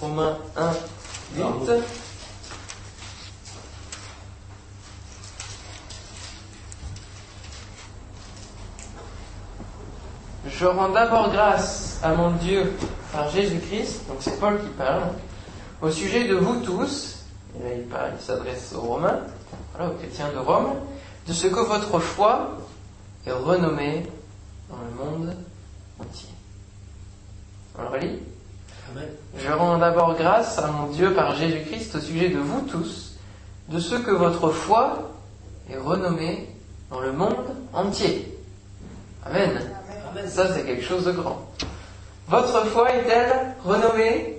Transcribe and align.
Romains 0.00 0.38
1, 0.56 0.72
8. 1.36 1.44
Je 10.46 10.66
rends 10.66 10.88
d'abord 10.88 11.30
grâce 11.30 12.00
à 12.02 12.14
mon 12.14 12.30
Dieu 12.30 12.72
par 13.12 13.28
Jésus-Christ, 13.28 14.08
donc 14.08 14.18
c'est 14.20 14.40
Paul 14.40 14.58
qui 14.60 14.68
parle, 14.70 15.02
au 15.82 15.90
sujet 15.90 16.26
de 16.26 16.36
vous 16.36 16.60
tous, 16.60 17.24
et 17.58 17.62
là 17.62 17.74
il 17.74 17.84
parle, 17.84 18.12
il 18.18 18.24
s'adresse 18.24 18.72
aux 18.74 18.80
Romains, 18.80 19.20
voilà, 19.74 19.90
aux 19.90 19.96
chrétiens 19.96 20.32
de 20.32 20.38
Rome, 20.38 20.76
de 21.26 21.32
ce 21.32 21.46
que 21.46 21.60
votre 21.60 21.98
foi 21.98 22.58
est 23.26 23.32
renommée 23.32 24.06
dans 24.70 24.76
le 24.76 25.04
monde 25.04 25.36
entier. 25.98 26.30
On 27.78 27.82
le 27.82 27.88
relit 27.88 28.18
Je 29.36 29.52
rends 29.52 29.78
d'abord 29.78 30.14
grâce 30.16 30.58
à 30.58 30.68
mon 30.68 30.86
Dieu 30.88 31.14
par 31.14 31.34
Jésus-Christ 31.34 31.94
au 31.96 32.00
sujet 32.00 32.28
de 32.28 32.38
vous 32.38 32.62
tous, 32.62 33.14
de 33.68 33.78
ce 33.78 33.94
que 33.94 34.10
votre 34.10 34.50
foi 34.50 35.10
est 35.70 35.76
renommée 35.76 36.48
dans 36.90 37.00
le 37.00 37.12
monde 37.12 37.54
entier. 37.72 38.36
Amen. 39.24 39.60
Ça, 40.26 40.52
c'est 40.52 40.64
quelque 40.64 40.82
chose 40.82 41.04
de 41.04 41.12
grand. 41.12 41.38
Votre 42.28 42.66
foi 42.66 42.92
est-elle 42.94 43.54
renommée 43.64 44.38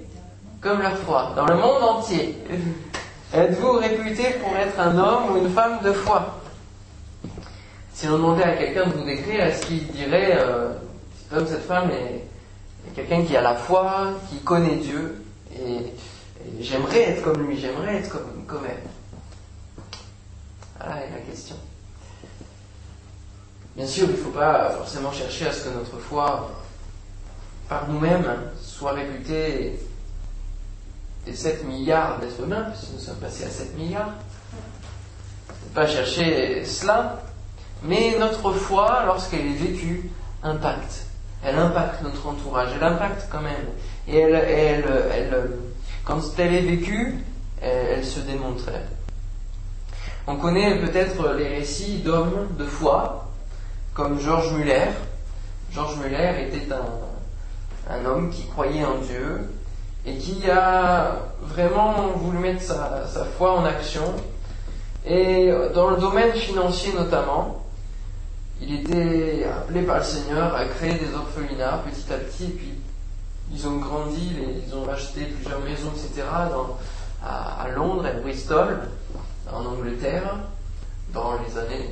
comme 0.60 0.82
leur 0.82 0.98
foi 0.98 1.34
dans 1.36 1.46
le 1.46 1.56
monde 1.56 1.84
entier? 1.84 2.38
Êtes-vous 3.34 3.74
réputé 3.74 4.36
pour 4.44 4.56
être 4.58 4.78
un 4.80 4.98
homme 4.98 5.32
ou 5.32 5.38
une 5.38 5.50
femme 5.50 5.80
de 5.84 5.94
foi? 5.94 6.42
Si 7.94 8.08
on 8.08 8.14
demandait 8.14 8.44
à 8.44 8.58
quelqu'un 8.58 8.88
de 8.88 8.94
vous 8.94 9.06
décrire, 9.06 9.42
est-ce 9.46 9.66
qu'il 9.66 9.88
dirait 9.88 10.38
euh, 10.38 10.74
cet 11.30 11.38
homme, 11.38 11.48
cette 11.48 11.66
femme 11.66 11.90
est, 11.92 12.26
quelqu'un 12.96 13.24
qui 13.24 13.36
a 13.36 13.42
la 13.42 13.56
foi, 13.56 14.14
qui 14.30 14.40
connaît 14.40 14.78
Dieu, 14.78 15.24
et, 15.54 15.94
j'aimerais 16.60 17.02
être 17.02 17.24
comme 17.24 17.46
lui, 17.48 17.60
j'aimerais 17.60 17.98
être 17.98 18.10
comme, 18.10 18.66
elle 18.66 18.78
Voilà 20.78 20.96
la 21.10 21.20
question. 21.30 21.56
Bien 23.76 23.88
sûr, 23.88 24.06
il 24.10 24.12
ne 24.12 24.18
faut 24.18 24.32
pas 24.32 24.72
forcément 24.72 25.12
chercher 25.12 25.48
à 25.48 25.54
ce 25.54 25.66
que 25.66 25.70
notre 25.70 25.98
foi, 25.98 26.52
par 27.70 27.88
nous-mêmes, 27.88 28.52
soit 28.62 28.92
réputée 28.92 29.80
des 31.26 31.36
7 31.36 31.64
milliards 31.66 32.20
d'êtres 32.20 32.44
humains, 32.44 32.68
puisque 32.72 32.94
nous 32.94 33.00
sommes 33.00 33.20
passés 33.20 33.46
à 33.46 33.50
7 33.50 33.78
milliards. 33.78 34.14
Ne 35.70 35.74
pas 35.74 35.88
chercher 35.88 36.66
cela, 36.66 37.22
mais 37.84 38.18
notre 38.20 38.52
foi, 38.52 39.04
lorsqu'elle 39.06 39.46
est 39.46 39.54
vécue, 39.54 40.12
impacte. 40.44 41.06
Elle 41.44 41.58
impacte 41.58 42.02
notre 42.04 42.28
entourage, 42.28 42.70
elle 42.76 42.84
impacte 42.84 43.28
quand 43.32 43.42
même. 43.42 43.68
Et 44.08 44.18
elle, 44.18 44.36
elle, 44.36 44.86
elle, 45.14 45.52
quand 46.06 46.20
elle 46.38 46.54
est 46.54 46.62
vécue, 46.62 47.24
elle, 47.62 48.06
se 48.06 48.20
démontre. 48.20 48.70
On 50.28 50.36
connaît 50.36 50.80
peut-être 50.80 51.34
les 51.34 51.48
récits 51.48 52.00
d'hommes 52.00 52.48
de 52.58 52.66
foi, 52.66 53.32
comme 53.94 54.20
Georges 54.20 54.54
Muller. 54.54 54.88
Georges 55.72 55.98
Muller 55.98 56.48
était 56.48 56.72
un, 56.72 57.94
un 57.94 58.06
homme 58.06 58.30
qui 58.30 58.48
croyait 58.48 58.84
en 58.84 58.98
Dieu, 58.98 59.50
et 60.06 60.16
qui 60.16 60.50
a 60.50 61.16
vraiment 61.42 62.08
voulu 62.16 62.40
mettre 62.40 62.62
sa, 62.62 63.26
foi 63.38 63.54
en 63.54 63.66
action. 63.66 64.14
Et 65.06 65.52
dans 65.74 65.90
le 65.90 65.98
domaine 65.98 66.34
financier 66.34 66.94
notamment, 66.94 67.61
il 68.62 68.76
était 68.76 69.46
appelé 69.46 69.82
par 69.82 69.98
le 69.98 70.04
Seigneur 70.04 70.56
à 70.56 70.66
créer 70.66 70.94
des 70.94 71.14
orphelinats 71.16 71.84
petit 71.86 72.14
à 72.14 72.18
petit, 72.18 72.46
et 72.46 72.50
puis 72.50 72.74
ils 73.54 73.68
ont 73.68 73.78
grandi, 73.78 74.32
ils 74.68 74.76
ont 74.76 74.90
acheté 74.90 75.26
plusieurs 75.26 75.60
maisons, 75.62 75.92
etc., 75.92 76.28
à, 77.24 77.68
Londres 77.76 78.06
et 78.08 78.12
à 78.12 78.20
Bristol, 78.20 78.80
en 79.52 79.66
Angleterre, 79.66 80.38
dans 81.14 81.34
les 81.34 81.58
années 81.58 81.90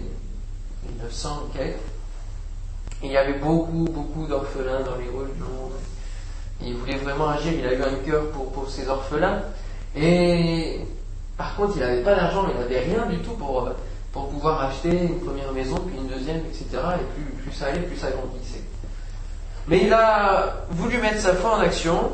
1900 0.88 1.49
quelques. 1.54 1.76
il 3.04 3.11
y 3.11 3.17
avait 3.17 3.39
beaucoup, 3.39 3.88
beaucoup 3.92 4.26
d'orphelins 4.26 4.82
dans 4.82 4.95
les 4.95 5.10
rues 5.10 5.30
de 5.38 5.43
Londres 5.43 5.80
il 6.61 6.76
voulait 6.76 6.98
vraiment 6.98 7.30
agir, 7.30 7.54
il 7.54 7.66
a 7.66 7.73
eu 7.73 7.82
un 7.82 7.95
cœur 8.05 8.30
pour, 8.32 8.52
pour 8.52 8.70
ses 8.70 8.88
orphelins. 8.88 9.42
Et 9.95 10.82
par 11.38 11.55
contre, 11.55 11.73
il 11.77 11.80
n'avait 11.80 12.04
pas 12.04 12.16
d'argent, 12.16 12.48
il 12.54 12.60
n'avait 12.60 12.80
rien 12.80 13.05
du 13.05 13.20
tout 13.20 13.33
pour, 13.33 13.70
pour 14.11 14.30
pouvoir 14.30 14.64
acheter 14.64 14.89
une 14.89 15.20
première 15.20 15.52
maison, 15.53 15.75
puis 15.75 15.97
une 15.97 16.08
deuxième, 16.08 16.39
etc. 16.45 16.65
Et 16.73 17.14
plus, 17.14 17.43
plus 17.43 17.53
ça 17.53 17.67
allait, 17.67 17.81
plus 17.81 17.97
ça 17.97 18.09
grandissait. 18.11 18.64
Mais 19.67 19.83
il 19.83 19.93
a 19.93 20.65
voulu 20.71 20.97
mettre 20.97 21.21
sa 21.21 21.36
foi 21.36 21.58
en 21.58 21.59
action 21.59 22.11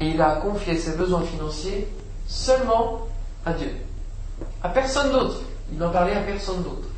et 0.00 0.06
il 0.08 0.20
a 0.22 0.36
confié 0.36 0.78
ses 0.78 0.96
besoins 0.96 1.22
financiers 1.22 1.86
seulement 2.26 3.06
à 3.44 3.52
Dieu. 3.52 3.70
À 4.62 4.70
personne 4.70 5.12
d'autre. 5.12 5.42
Il 5.70 5.78
n'en 5.78 5.90
parlait 5.90 6.14
à 6.16 6.22
personne 6.22 6.62
d'autre. 6.62 6.88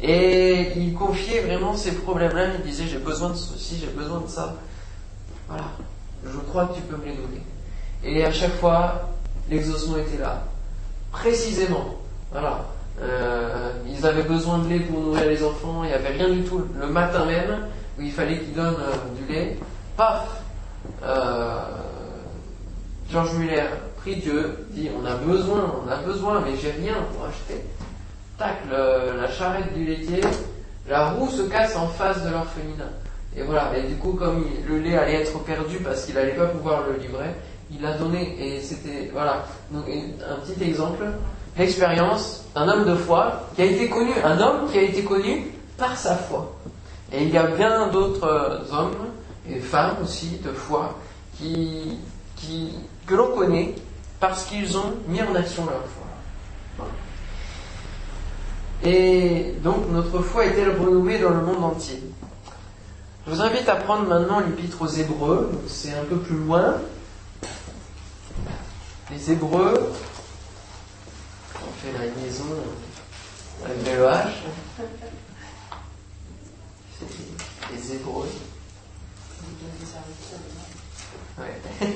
Et 0.00 0.78
il 0.78 0.94
confiait 0.94 1.40
vraiment 1.40 1.76
ses 1.76 1.92
problèmes-là. 1.92 2.54
Il 2.54 2.62
disait 2.62 2.86
j'ai 2.86 2.98
besoin 2.98 3.30
de 3.30 3.34
ceci, 3.34 3.78
j'ai 3.80 3.88
besoin 3.88 4.20
de 4.20 4.28
ça. 4.28 4.54
Voilà, 5.48 5.64
je 6.24 6.38
crois 6.38 6.66
que 6.66 6.74
tu 6.76 6.82
peux 6.82 6.96
me 6.96 7.04
les 7.06 7.16
donner. 7.16 7.42
Et 8.04 8.24
à 8.24 8.30
chaque 8.30 8.54
fois, 8.54 9.10
l'exaucement 9.50 9.96
était 9.96 10.18
là. 10.18 10.44
Précisément. 11.10 11.97
Voilà. 12.32 12.64
Euh, 13.00 13.70
ils 13.86 14.04
avaient 14.04 14.22
besoin 14.22 14.58
de 14.58 14.68
lait 14.68 14.80
pour 14.80 15.00
nourrir 15.00 15.26
les 15.26 15.42
enfants, 15.42 15.82
il 15.84 15.88
n'y 15.88 15.94
avait 15.94 16.10
rien 16.10 16.28
du 16.30 16.42
tout. 16.42 16.64
Le 16.78 16.86
matin 16.86 17.24
même, 17.26 17.68
où 17.98 18.02
il 18.02 18.12
fallait 18.12 18.38
qu'ils 18.38 18.54
donnent 18.54 18.74
euh, 18.80 19.16
du 19.16 19.32
lait, 19.32 19.56
paf 19.96 20.42
euh, 21.04 21.60
Georges 23.10 23.34
Muller 23.34 23.64
prie 23.98 24.16
Dieu, 24.16 24.66
dit 24.70 24.90
on 25.00 25.04
a 25.06 25.14
besoin, 25.14 25.74
on 25.84 25.90
a 25.90 25.96
besoin, 25.96 26.40
mais 26.40 26.56
j'ai 26.56 26.72
rien 26.72 26.94
pour 27.12 27.26
acheter. 27.26 27.64
Tac, 28.36 28.58
la 28.70 29.28
charrette 29.30 29.74
du 29.74 29.84
laitier, 29.84 30.20
la 30.88 31.10
roue 31.10 31.28
se 31.28 31.42
casse 31.42 31.76
en 31.76 31.88
face 31.88 32.22
de 32.24 32.30
l'orphelinat. 32.30 32.90
Et 33.36 33.42
voilà, 33.42 33.76
et 33.76 33.82
du 33.82 33.96
coup, 33.96 34.12
comme 34.12 34.44
le 34.68 34.78
lait 34.78 34.96
allait 34.96 35.22
être 35.22 35.38
perdu 35.40 35.78
parce 35.78 36.04
qu'il 36.04 36.14
n'allait 36.14 36.34
pas 36.34 36.46
pouvoir 36.46 36.84
le 36.88 36.98
livrer, 36.98 37.30
il 37.70 37.82
l'a 37.82 37.98
donné 37.98 38.36
et 38.40 38.60
c'était, 38.60 39.10
voilà. 39.12 39.44
Donc, 39.70 39.84
un 39.86 40.36
petit 40.46 40.64
exemple, 40.64 41.04
l'expérience 41.58 42.44
d'un 42.54 42.68
homme 42.68 42.84
de 42.84 42.94
foi 42.94 43.48
qui 43.54 43.62
a 43.62 43.64
été 43.64 43.88
connu, 43.88 44.12
un 44.24 44.38
homme 44.40 44.70
qui 44.70 44.78
a 44.78 44.82
été 44.82 45.02
connu 45.02 45.48
par 45.76 45.96
sa 45.96 46.16
foi. 46.16 46.54
Et 47.12 47.24
il 47.24 47.30
y 47.30 47.38
a 47.38 47.46
bien 47.46 47.88
d'autres 47.88 48.62
hommes 48.72 49.08
et 49.48 49.58
femmes 49.58 49.96
aussi 50.02 50.38
de 50.44 50.52
foi 50.52 50.94
qui, 51.36 51.98
qui, 52.36 52.72
que 53.06 53.14
l'on 53.14 53.34
connaît 53.34 53.74
parce 54.20 54.44
qu'ils 54.44 54.76
ont 54.76 54.94
mis 55.06 55.22
en 55.22 55.34
action 55.34 55.64
leur 55.66 55.84
foi. 55.86 56.86
Et 58.84 59.54
donc 59.64 59.90
notre 59.90 60.20
foi 60.20 60.46
est-elle 60.46 60.76
renommée 60.78 61.18
dans 61.18 61.30
le 61.30 61.40
monde 61.40 61.64
entier? 61.64 62.02
Je 63.26 63.32
vous 63.32 63.42
invite 63.42 63.68
à 63.68 63.76
prendre 63.76 64.06
maintenant 64.06 64.40
l'épître 64.40 64.80
aux 64.80 64.88
Hébreux, 64.88 65.50
c'est 65.66 65.92
un 65.92 66.04
peu 66.04 66.16
plus 66.16 66.36
loin. 66.36 66.76
Les 69.10 69.32
Hébreux, 69.32 69.92
on 71.62 71.72
fait 71.72 71.92
la 71.92 72.06
liaison 72.06 72.44
avec 73.64 73.86
le 73.86 74.04
H. 74.04 74.28
Les 77.72 77.92
Hébreux. 77.94 78.28
Ouais. 81.38 81.60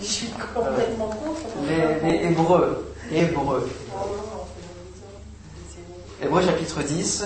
Je 0.00 0.04
suis 0.04 0.28
complètement 0.54 1.08
contre. 1.08 1.40
Les, 1.68 2.10
les 2.10 2.26
Hébreux. 2.26 2.94
Hébreux. 3.10 3.70
Hébreux 6.22 6.42
chapitre 6.42 6.82
10 6.82 7.24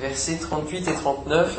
versets 0.00 0.36
38 0.36 0.88
et 0.88 0.92
39. 0.92 1.58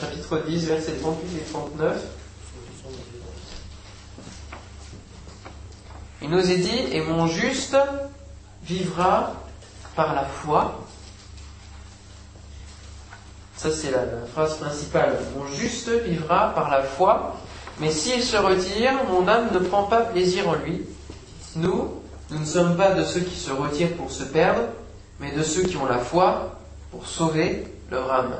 chapitre 0.00 0.42
10, 0.46 0.66
versets 0.66 0.92
38 0.92 1.36
et 1.36 1.52
39. 1.52 2.02
Il 6.24 6.30
nous 6.30 6.50
est 6.50 6.56
dit, 6.56 6.80
et 6.90 7.02
mon 7.02 7.26
juste 7.26 7.76
vivra 8.62 9.34
par 9.94 10.14
la 10.14 10.24
foi. 10.24 10.80
Ça, 13.58 13.70
c'est 13.70 13.90
la, 13.90 14.00
phrase 14.32 14.56
principale. 14.56 15.18
Mon 15.36 15.46
juste 15.54 15.90
vivra 15.90 16.54
par 16.54 16.70
la 16.70 16.82
foi, 16.82 17.36
mais 17.78 17.90
s'il 17.90 18.24
se 18.24 18.38
retire, 18.38 18.92
mon 19.10 19.28
âme 19.28 19.48
ne 19.52 19.58
prend 19.58 19.82
pas 19.82 20.00
plaisir 20.00 20.48
en 20.48 20.54
lui. 20.54 20.86
Nous, 21.56 22.00
nous 22.30 22.38
ne 22.38 22.46
sommes 22.46 22.78
pas 22.78 22.92
de 22.92 23.04
ceux 23.04 23.20
qui 23.20 23.36
se 23.36 23.52
retirent 23.52 23.94
pour 23.94 24.10
se 24.10 24.22
perdre, 24.22 24.62
mais 25.20 25.30
de 25.32 25.42
ceux 25.42 25.64
qui 25.64 25.76
ont 25.76 25.84
la 25.84 25.98
foi 25.98 26.58
pour 26.90 27.06
sauver 27.06 27.66
leur 27.90 28.10
âme. 28.10 28.34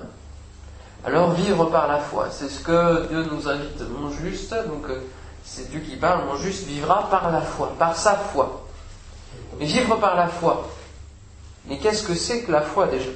Alors 1.05 1.33
vivre 1.33 1.67
par 1.67 1.87
la 1.87 1.99
foi, 1.99 2.29
c'est 2.31 2.49
ce 2.49 2.61
que 2.61 3.09
Dieu 3.09 3.27
nous 3.31 3.47
invite. 3.47 3.83
Mon 3.91 4.11
juste, 4.11 4.55
donc 4.69 4.89
euh, 4.89 5.01
c'est 5.45 5.71
Dieu 5.71 5.81
qui 5.81 5.97
parle, 5.97 6.25
mon 6.27 6.37
juste 6.37 6.67
vivra 6.67 7.09
par 7.11 7.31
la 7.31 7.43
foi, 7.43 7.73
par 7.79 7.97
sa 7.97 8.17
foi. 8.17 8.67
Mais 9.59 9.67
vivre 9.67 9.97
par 9.97 10.17
la 10.17 10.29
foi. 10.29 10.69
Mais 11.67 11.79
qu'est-ce 11.79 12.03
que 12.03 12.15
c'est 12.15 12.43
que 12.43 12.53
la 12.53 12.63
foi 12.63 12.87
déjà? 12.87 13.11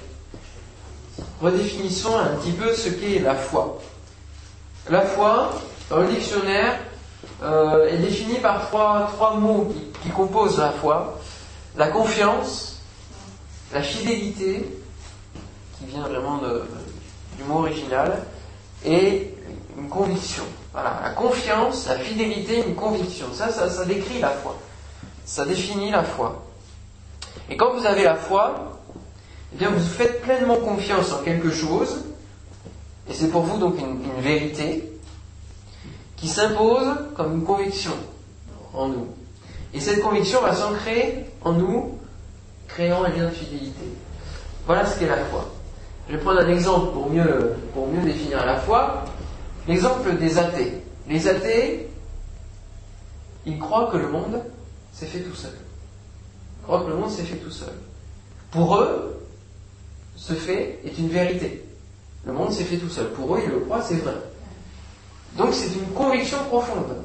Redéfinissons 1.40 2.16
un 2.16 2.36
petit 2.36 2.52
peu 2.52 2.74
ce 2.74 2.90
qu'est 2.90 3.18
la 3.20 3.34
foi. 3.34 3.80
La 4.88 5.02
foi, 5.02 5.52
dans 5.90 5.98
le 5.98 6.08
dictionnaire, 6.08 6.78
euh, 7.42 7.88
est 7.88 7.98
définie 7.98 8.38
par 8.38 8.68
trois, 8.68 9.10
trois 9.14 9.34
mots 9.34 9.72
qui, 10.02 10.10
composent 10.10 10.58
la 10.58 10.70
foi. 10.70 11.18
La 11.76 11.88
confiance, 11.88 12.80
la 13.72 13.82
fidélité, 13.82 14.80
qui 15.78 15.86
vient 15.86 16.02
vraiment 16.02 16.40
du 17.36 17.44
mot 17.44 17.58
original, 17.58 18.24
et 18.84 19.34
une 19.76 19.88
conviction. 19.88 20.44
Voilà, 20.72 21.00
la 21.02 21.10
confiance, 21.10 21.88
la 21.88 21.98
fidélité, 21.98 22.62
une 22.66 22.74
conviction. 22.74 23.26
Ça, 23.32 23.50
ça, 23.50 23.84
décrit 23.84 24.20
la 24.20 24.30
foi. 24.30 24.56
Ça 25.24 25.44
définit 25.44 25.90
la 25.90 26.02
foi. 26.02 26.44
Et 27.50 27.56
quand 27.56 27.72
vous 27.72 27.86
avez 27.86 28.04
la 28.04 28.16
foi, 28.16 28.78
eh 29.52 29.56
bien 29.56 29.70
vous 29.70 29.80
faites 29.80 30.20
pleinement 30.22 30.56
confiance 30.56 31.12
en 31.12 31.22
quelque 31.22 31.50
chose, 31.50 32.04
et 33.08 33.14
c'est 33.14 33.28
pour 33.28 33.42
vous 33.42 33.58
donc 33.58 33.78
une, 33.78 33.98
vérité 34.20 34.92
qui 36.16 36.28
s'impose 36.28 36.88
comme 37.16 37.34
une 37.34 37.44
conviction 37.44 37.92
en 38.74 38.88
nous. 38.88 39.06
Et 39.72 39.80
cette 39.80 40.00
conviction 40.02 40.42
va 40.42 40.54
s'ancrer 40.54 41.26
en 41.42 41.52
nous, 41.52 41.98
créant 42.66 43.04
un 43.04 43.08
lien 43.08 43.24
de 43.26 43.30
fidélité. 43.30 43.86
Voilà 44.66 44.84
ce 44.84 44.98
qu'est 44.98 45.06
la 45.06 45.24
foi. 45.24 45.48
Je 46.08 46.16
vais 46.16 46.22
prendre 46.22 46.40
un 46.40 46.48
exemple 46.48 46.92
pour 46.92 47.10
mieux, 47.10 47.54
pour 47.72 47.86
mieux 47.86 48.02
définir 48.02 48.44
la 48.44 48.56
foi. 48.56 49.04
L'exemple 49.68 50.16
des 50.16 50.38
athées. 50.38 50.72
Les 51.08 51.28
athées, 51.28 51.88
ils 53.44 53.58
croient 53.58 53.90
que 53.92 53.98
le 53.98 54.08
monde 54.08 54.42
s'est 54.92 55.06
fait 55.06 55.20
tout 55.20 55.34
seul. 55.34 55.52
Ils 56.58 56.64
croient 56.64 56.82
que 56.84 56.88
le 56.88 56.96
monde 56.96 57.10
s'est 57.10 57.22
fait 57.22 57.36
tout 57.36 57.50
seul. 57.50 57.74
Pour 58.50 58.76
eux, 58.76 59.26
ce 60.16 60.32
fait 60.32 60.80
est 60.84 60.98
une 60.98 61.08
vérité. 61.08 61.64
Le 62.24 62.32
monde 62.32 62.50
s'est 62.50 62.64
fait 62.64 62.78
tout 62.78 62.88
seul. 62.88 63.10
Pour 63.10 63.36
eux, 63.36 63.40
ils 63.44 63.50
le 63.50 63.60
croient, 63.60 63.82
c'est 63.82 63.96
vrai. 63.96 64.14
Donc 65.36 65.52
c'est 65.52 65.74
une 65.74 65.88
conviction 65.94 66.38
profonde 66.48 66.96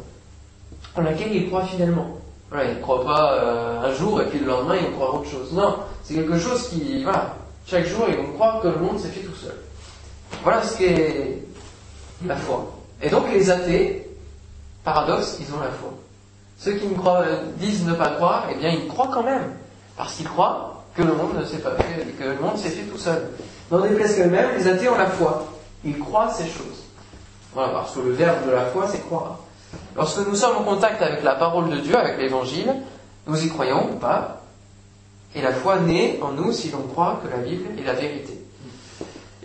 en 0.96 1.02
laquelle 1.02 1.36
ils 1.36 1.48
croient 1.48 1.66
fidèlement. 1.66 2.18
Voilà, 2.50 2.72
ils 2.72 2.78
ne 2.78 2.82
croient 2.82 3.04
pas 3.04 3.34
euh, 3.34 3.82
un 3.82 3.94
jour 3.94 4.22
et 4.22 4.28
puis 4.28 4.40
le 4.40 4.46
lendemain 4.46 4.76
ils 4.76 4.92
croient 4.94 5.16
autre 5.16 5.30
chose. 5.30 5.52
Non, 5.52 5.80
c'est 6.04 6.14
quelque 6.14 6.38
chose 6.38 6.70
qui, 6.70 7.04
voilà, 7.04 7.36
chaque 7.66 7.86
jour 7.86 8.06
ils 8.08 8.16
vont 8.16 8.32
croire 8.34 8.62
que 8.62 8.70
le 8.70 8.78
monde 8.78 9.00
s'est 9.00 9.10
fait 9.10 9.22
tout 9.22 9.36
seul. 9.36 9.56
Voilà 10.44 10.64
ce 10.64 10.78
qu'est 10.78 11.40
la 12.26 12.36
foi. 12.36 12.72
Et 13.02 13.10
donc 13.10 13.26
les 13.32 13.50
athées, 13.50 14.10
paradoxe, 14.84 15.38
ils 15.40 15.54
ont 15.54 15.60
la 15.60 15.72
foi. 15.72 15.94
Ceux 16.58 16.74
qui 16.74 16.94
croient, 16.94 17.26
disent 17.58 17.86
ne 17.86 17.94
pas 17.94 18.12
croire, 18.12 18.48
eh 18.52 18.56
bien 18.56 18.70
ils 18.70 18.88
croient 18.88 19.10
quand 19.14 19.24
même, 19.24 19.54
parce 19.98 20.16
qu'ils 20.16 20.30
croient 20.30 20.84
que 20.96 21.02
le 21.02 21.14
monde 21.14 21.36
ne 21.40 21.46
s'est 21.46 21.58
pas 21.58 21.76
fait, 21.76 22.06
que 22.18 22.24
le 22.24 22.40
monde 22.40 22.58
s'est 22.58 22.70
fait 22.70 22.84
tout 22.84 22.98
seul. 22.98 23.30
Dans 23.70 23.80
des 23.80 23.90
places 23.90 24.16
qu'elles-mêmes, 24.16 24.56
les 24.58 24.68
athées 24.68 24.90
ont 24.90 24.98
la 24.98 25.08
foi. 25.08 25.46
Ils 25.84 25.98
croient 25.98 26.30
ces 26.32 26.46
choses. 26.46 26.84
Voilà, 27.54 27.74
parce 27.74 27.94
que 27.94 28.00
le 28.00 28.12
verbe 28.12 28.46
de 28.46 28.52
la 28.52 28.66
foi, 28.66 28.88
c'est 28.88 29.04
croire. 29.06 29.40
Lorsque 29.96 30.26
nous 30.28 30.36
sommes 30.36 30.58
en 30.58 30.64
contact 30.64 31.02
avec 31.02 31.24
la 31.24 31.36
parole 31.36 31.70
de 31.70 31.78
Dieu, 31.78 31.98
avec 31.98 32.18
l'évangile, 32.18 32.74
nous 33.28 33.44
y 33.44 33.50
croyons 33.50 33.90
ou 33.92 33.96
pas, 33.96 34.42
et 35.36 35.42
la 35.42 35.52
foi 35.52 35.80
naît 35.80 36.20
en 36.22 36.32
nous 36.32 36.52
si 36.52 36.70
l'on 36.70 36.84
croit 36.84 37.20
que 37.24 37.30
la 37.30 37.38
Bible 37.38 37.80
est 37.80 37.84
la 37.84 37.94
vérité. 37.94 38.33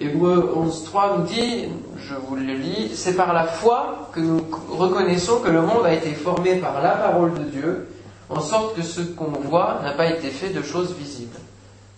Hébreu 0.00 0.54
11.3 0.56 1.18
nous 1.18 1.24
dit, 1.24 1.64
je 1.98 2.14
vous 2.14 2.36
le 2.36 2.54
lis, 2.54 2.94
c'est 2.94 3.16
par 3.16 3.32
la 3.32 3.44
foi 3.44 4.08
que 4.12 4.20
nous 4.20 4.44
reconnaissons 4.70 5.40
que 5.40 5.50
le 5.50 5.60
monde 5.60 5.84
a 5.84 5.92
été 5.92 6.12
formé 6.12 6.56
par 6.56 6.80
la 6.80 6.90
parole 6.90 7.34
de 7.34 7.44
Dieu, 7.44 7.88
en 8.28 8.40
sorte 8.40 8.76
que 8.76 8.82
ce 8.82 9.00
qu'on 9.00 9.30
voit 9.30 9.80
n'a 9.82 9.92
pas 9.92 10.06
été 10.06 10.28
fait 10.28 10.50
de 10.50 10.62
choses 10.62 10.94
visibles. 10.94 11.36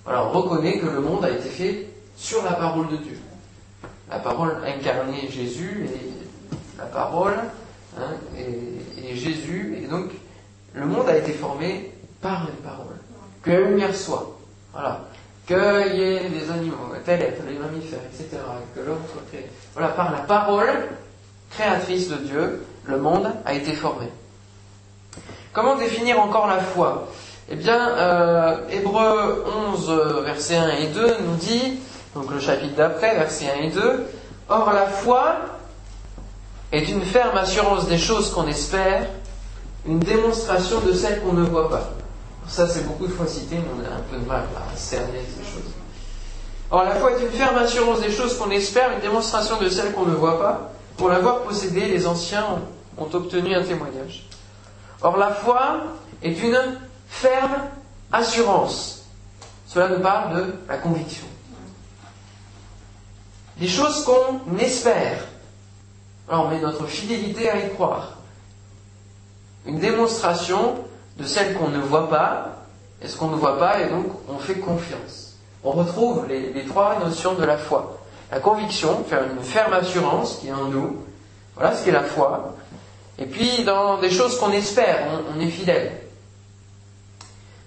Alors 0.07 0.31
on 0.35 0.41
reconnaît 0.41 0.79
que 0.79 0.87
le 0.87 1.01
monde 1.01 1.25
a 1.25 1.31
été 1.31 1.49
fait 1.49 1.89
sur 2.17 2.43
la 2.43 2.53
parole 2.53 2.89
de 2.89 2.97
Dieu. 2.97 3.19
La 4.11 4.19
parole 4.19 4.57
incarnée 4.65 5.29
Jésus 5.31 5.87
et 5.93 6.79
la 6.79 6.87
parole 6.87 7.37
hein, 7.99 8.13
et, 8.39 9.15
Jésus, 9.15 9.79
et 9.83 9.87
donc 9.87 10.11
le 10.73 10.87
monde 10.87 11.09
a 11.09 11.19
été 11.19 11.33
formé 11.33 11.93
par 12.23 12.47
les 12.47 12.63
paroles. 12.63 12.97
Que 13.43 13.51
la 13.51 13.61
lumière 13.61 13.95
soit. 13.95 14.39
Voilà 14.73 15.10
qu'il 15.51 15.97
y 15.97 16.03
ait 16.03 16.29
des 16.29 16.51
animaux, 16.51 16.77
tel 17.05 17.23
être, 17.23 17.43
les 17.49 17.59
mammifères, 17.59 17.99
etc., 18.13 18.41
que 18.75 18.81
l'homme 18.81 19.03
soit 19.13 19.23
créé. 19.33 19.51
Voilà, 19.75 19.89
par 19.89 20.13
la 20.13 20.19
parole 20.19 20.89
créatrice 21.51 22.09
de 22.09 22.17
Dieu, 22.17 22.65
le 22.85 22.99
monde 22.99 23.33
a 23.45 23.55
été 23.55 23.73
formé. 23.73 24.07
Comment 25.53 25.75
définir 25.75 26.21
encore 26.21 26.47
la 26.47 26.61
foi? 26.61 27.09
Eh 27.51 27.57
bien, 27.57 27.89
euh, 27.97 28.59
Hébreu 28.71 29.45
11, 29.73 30.23
versets 30.25 30.57
1 30.57 30.69
et 30.69 30.87
2 30.87 31.17
nous 31.27 31.35
dit, 31.35 31.81
donc 32.15 32.31
le 32.31 32.39
chapitre 32.39 32.77
d'après, 32.77 33.17
versets 33.17 33.51
1 33.51 33.63
et 33.65 33.71
2, 33.71 34.07
Or 34.49 34.73
la 34.73 34.87
foi 34.87 35.37
est 36.71 36.89
une 36.89 37.03
ferme 37.03 37.39
assurance 37.39 37.89
des 37.89 37.99
choses 37.99 38.33
qu'on 38.33 38.47
espère, 38.47 39.07
une 39.87 39.99
démonstration 39.99 40.81
de 40.81 40.93
celles 40.93 41.21
qu'on 41.21 41.33
ne 41.33 41.43
voit 41.43 41.71
pas. 41.71 41.91
Ça, 42.51 42.69
c'est 42.69 42.85
beaucoup 42.85 43.07
de 43.07 43.13
fois 43.13 43.29
cité, 43.29 43.57
mais 43.59 43.69
on 43.77 43.91
a 43.91 43.97
un 43.97 44.01
peu 44.01 44.17
de 44.17 44.27
mal 44.27 44.43
à 44.57 44.77
cerner 44.77 45.21
ces 45.25 45.45
choses. 45.45 45.71
Or, 46.73 46.83
la 46.83 46.97
foi 46.97 47.13
est 47.13 47.23
une 47.23 47.31
ferme 47.31 47.57
assurance 47.57 48.01
des 48.01 48.11
choses 48.11 48.37
qu'on 48.37 48.51
espère, 48.51 48.93
une 48.93 49.01
démonstration 49.01 49.61
de 49.61 49.69
celles 49.69 49.93
qu'on 49.93 50.07
ne 50.07 50.15
voit 50.15 50.41
pas. 50.41 50.73
Pour 50.97 51.09
l'avoir 51.09 51.43
possédée, 51.43 51.87
les 51.87 52.09
anciens 52.09 52.45
ont 52.99 53.09
obtenu 53.13 53.55
un 53.55 53.63
témoignage. 53.63 54.27
Or, 55.01 55.17
la 55.17 55.31
foi 55.31 55.83
est 56.23 56.33
une 56.33 56.59
ferme 57.09 57.69
assurance. 58.13 59.05
Cela 59.67 59.89
nous 59.89 60.01
parle 60.01 60.37
de 60.37 60.55
la 60.69 60.79
conviction. 60.79 61.27
Des 63.59 63.69
choses 63.69 64.05
qu'on 64.05 64.57
espère. 64.59 65.25
Alors, 66.29 66.47
on 66.47 66.49
met 66.49 66.61
notre 66.61 66.87
fidélité 66.87 67.49
à 67.49 67.65
y 67.65 67.73
croire. 67.75 68.15
Une 69.67 69.79
démonstration 69.79 70.85
de 71.19 71.25
celle 71.25 71.55
qu'on 71.55 71.69
ne 71.69 71.79
voit 71.79 72.09
pas, 72.09 72.65
et 73.03 73.09
ce 73.09 73.17
qu'on 73.17 73.29
ne 73.29 73.37
voit 73.37 73.59
pas, 73.59 73.81
et 73.81 73.89
donc 73.89 74.07
on 74.29 74.39
fait 74.39 74.59
confiance. 74.59 75.37
On 75.65 75.73
retrouve 75.73 76.27
les, 76.27 76.65
trois 76.65 76.99
notions 76.99 77.35
de 77.35 77.45
la 77.45 77.59
foi. 77.59 77.99
La 78.31 78.41
conviction, 78.41 79.05
faire 79.05 79.25
une 79.25 79.43
ferme 79.43 79.73
assurance 79.73 80.39
qui 80.41 80.49
est 80.49 80.53
en 80.53 80.67
nous, 80.67 81.05
voilà 81.55 81.77
ce 81.77 81.85
qu'est 81.85 81.93
la 81.93 82.03
foi. 82.03 82.55
Et 83.19 83.27
puis 83.27 83.65
dans 83.65 83.99
des 83.99 84.11
choses 84.11 84.39
qu'on 84.39 84.53
espère, 84.53 85.07
on, 85.37 85.41
est 85.41 85.51
fidèle. 85.51 85.93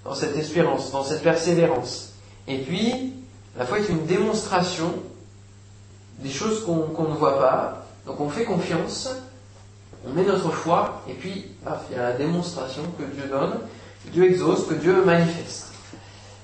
Dans 0.03 0.15
cette 0.15 0.35
espérance, 0.35 0.91
dans 0.91 1.03
cette 1.03 1.21
persévérance. 1.21 2.13
Et 2.47 2.57
puis, 2.57 3.13
la 3.57 3.65
foi 3.65 3.79
est 3.79 3.89
une 3.89 4.05
démonstration 4.05 4.91
des 6.19 6.31
choses 6.31 6.65
qu'on 6.65 7.03
ne 7.03 7.15
voit 7.15 7.39
pas. 7.39 7.85
Donc 8.05 8.19
on 8.19 8.29
fait 8.29 8.45
confiance, 8.45 9.09
on 10.05 10.11
met 10.11 10.23
notre 10.23 10.51
foi, 10.51 11.01
et 11.07 11.13
puis, 11.13 11.45
il 11.89 11.95
y 11.95 11.99
a 11.99 12.09
la 12.09 12.13
démonstration 12.13 12.83
que 12.97 13.03
Dieu 13.03 13.29
donne, 13.29 13.59
que 14.05 14.09
Dieu 14.11 14.25
exauce, 14.25 14.67
que 14.67 14.73
Dieu 14.73 15.03
manifeste. 15.03 15.71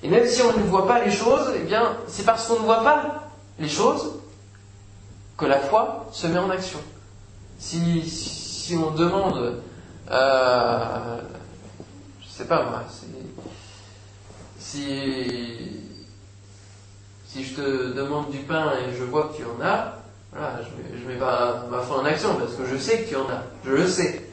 Et 0.02 0.08
même 0.08 0.26
si 0.28 0.42
on 0.42 0.58
ne 0.58 0.64
voit 0.64 0.88
pas 0.88 1.04
les 1.04 1.12
choses, 1.12 1.52
eh 1.56 1.60
bien, 1.60 1.98
c'est 2.08 2.26
parce 2.26 2.48
qu'on 2.48 2.60
ne 2.60 2.66
voit 2.66 2.84
pas 2.84 3.30
les 3.60 3.68
choses 3.68 4.14
que 5.38 5.46
la 5.46 5.60
foi 5.60 6.08
se 6.12 6.28
met 6.28 6.40
en 6.40 6.50
action. 6.50 6.80
Si, 7.58 8.10
si 8.10 8.76
on 8.78 8.92
demande, 8.92 9.62
euh, 10.10 11.18
je 12.22 12.28
sais 12.30 12.46
pas 12.46 12.64
moi, 12.64 12.84
si, 14.58 14.86
si 17.26 17.44
je 17.44 17.56
te 17.56 17.94
demande 17.94 18.30
du 18.30 18.40
pain 18.40 18.72
et 18.74 18.96
je 18.98 19.04
vois 19.04 19.30
que 19.30 19.38
tu 19.38 19.44
en 19.44 19.62
as, 19.62 19.99
voilà, 20.32 20.60
je 20.62 21.04
mets, 21.08 21.14
mets 21.14 21.20
pas 21.20 21.66
ma 21.72 21.80
foi 21.80 22.00
en 22.00 22.06
action 22.06 22.36
parce 22.36 22.54
que 22.54 22.66
je 22.66 22.78
sais 22.78 23.04
que 23.04 23.10
tu 23.10 23.16
en 23.16 23.28
as. 23.30 23.44
Je 23.66 23.72
le 23.72 23.88
sais. 23.88 24.30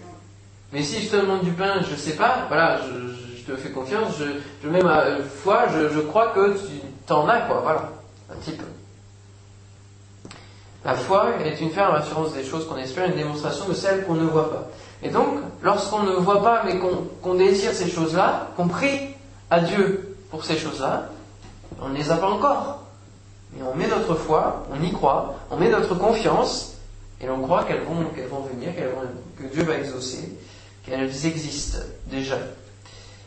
Mais 0.72 0.82
si 0.82 1.02
je 1.02 1.10
te 1.10 1.16
demande 1.16 1.42
du 1.42 1.52
pain, 1.52 1.80
je 1.88 1.94
sais 1.94 2.16
pas, 2.16 2.44
voilà, 2.48 2.80
je, 2.82 3.52
te 3.52 3.56
fais 3.56 3.70
confiance, 3.70 4.14
je, 4.18 4.68
mets 4.68 4.82
ma 4.82 5.04
foi, 5.22 5.66
je, 5.68 6.00
crois 6.00 6.32
que 6.32 6.58
tu 6.58 6.80
t'en 7.06 7.28
as, 7.28 7.42
quoi, 7.42 7.60
voilà. 7.60 7.92
Un 8.30 8.34
petit 8.34 8.52
peu. 8.52 8.64
La 10.84 10.94
foi 10.94 11.28
est 11.44 11.60
une 11.60 11.70
ferme 11.70 11.94
assurance 11.94 12.32
des 12.32 12.44
choses 12.44 12.66
qu'on 12.66 12.76
espère, 12.76 13.06
une 13.06 13.14
démonstration 13.14 13.68
de 13.68 13.74
celles 13.74 14.04
qu'on 14.04 14.14
ne 14.14 14.24
voit 14.24 14.50
pas. 14.50 14.68
Et 15.02 15.10
donc, 15.10 15.38
lorsqu'on 15.62 16.02
ne 16.02 16.12
voit 16.12 16.42
pas, 16.42 16.62
mais 16.64 16.78
qu'on 17.22 17.34
désire 17.34 17.72
ces 17.72 17.88
choses-là, 17.88 18.48
qu'on 18.56 18.66
prie 18.66 19.14
à 19.50 19.60
Dieu 19.60 20.16
pour 20.30 20.44
ces 20.44 20.56
choses-là, 20.56 21.10
on 21.80 21.88
ne 21.88 21.96
les 21.96 22.10
a 22.10 22.16
pas 22.16 22.28
encore. 22.28 22.85
Et 23.58 23.62
on 23.62 23.74
met 23.74 23.86
notre 23.86 24.14
foi, 24.14 24.66
on 24.70 24.82
y 24.82 24.92
croit, 24.92 25.36
on 25.50 25.56
met 25.56 25.70
notre 25.70 25.94
confiance, 25.94 26.74
et 27.20 27.28
on 27.28 27.40
croit 27.40 27.64
qu'elles 27.64 27.82
vont, 27.82 28.04
qu'elles 28.14 28.28
vont 28.28 28.42
venir, 28.42 28.70
que 29.38 29.44
Dieu 29.44 29.64
va 29.64 29.78
exaucer, 29.78 30.36
qu'elles 30.84 31.26
existent 31.26 31.78
déjà. 32.06 32.36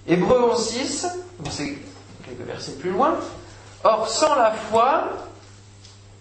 Hébreu 0.07 0.55
6, 0.55 1.07
c'est 1.49 1.77
quelques 2.25 2.47
versets 2.47 2.73
plus 2.73 2.91
loin. 2.91 3.15
Or, 3.83 4.07
sans 4.07 4.35
la 4.35 4.51
foi, 4.51 5.09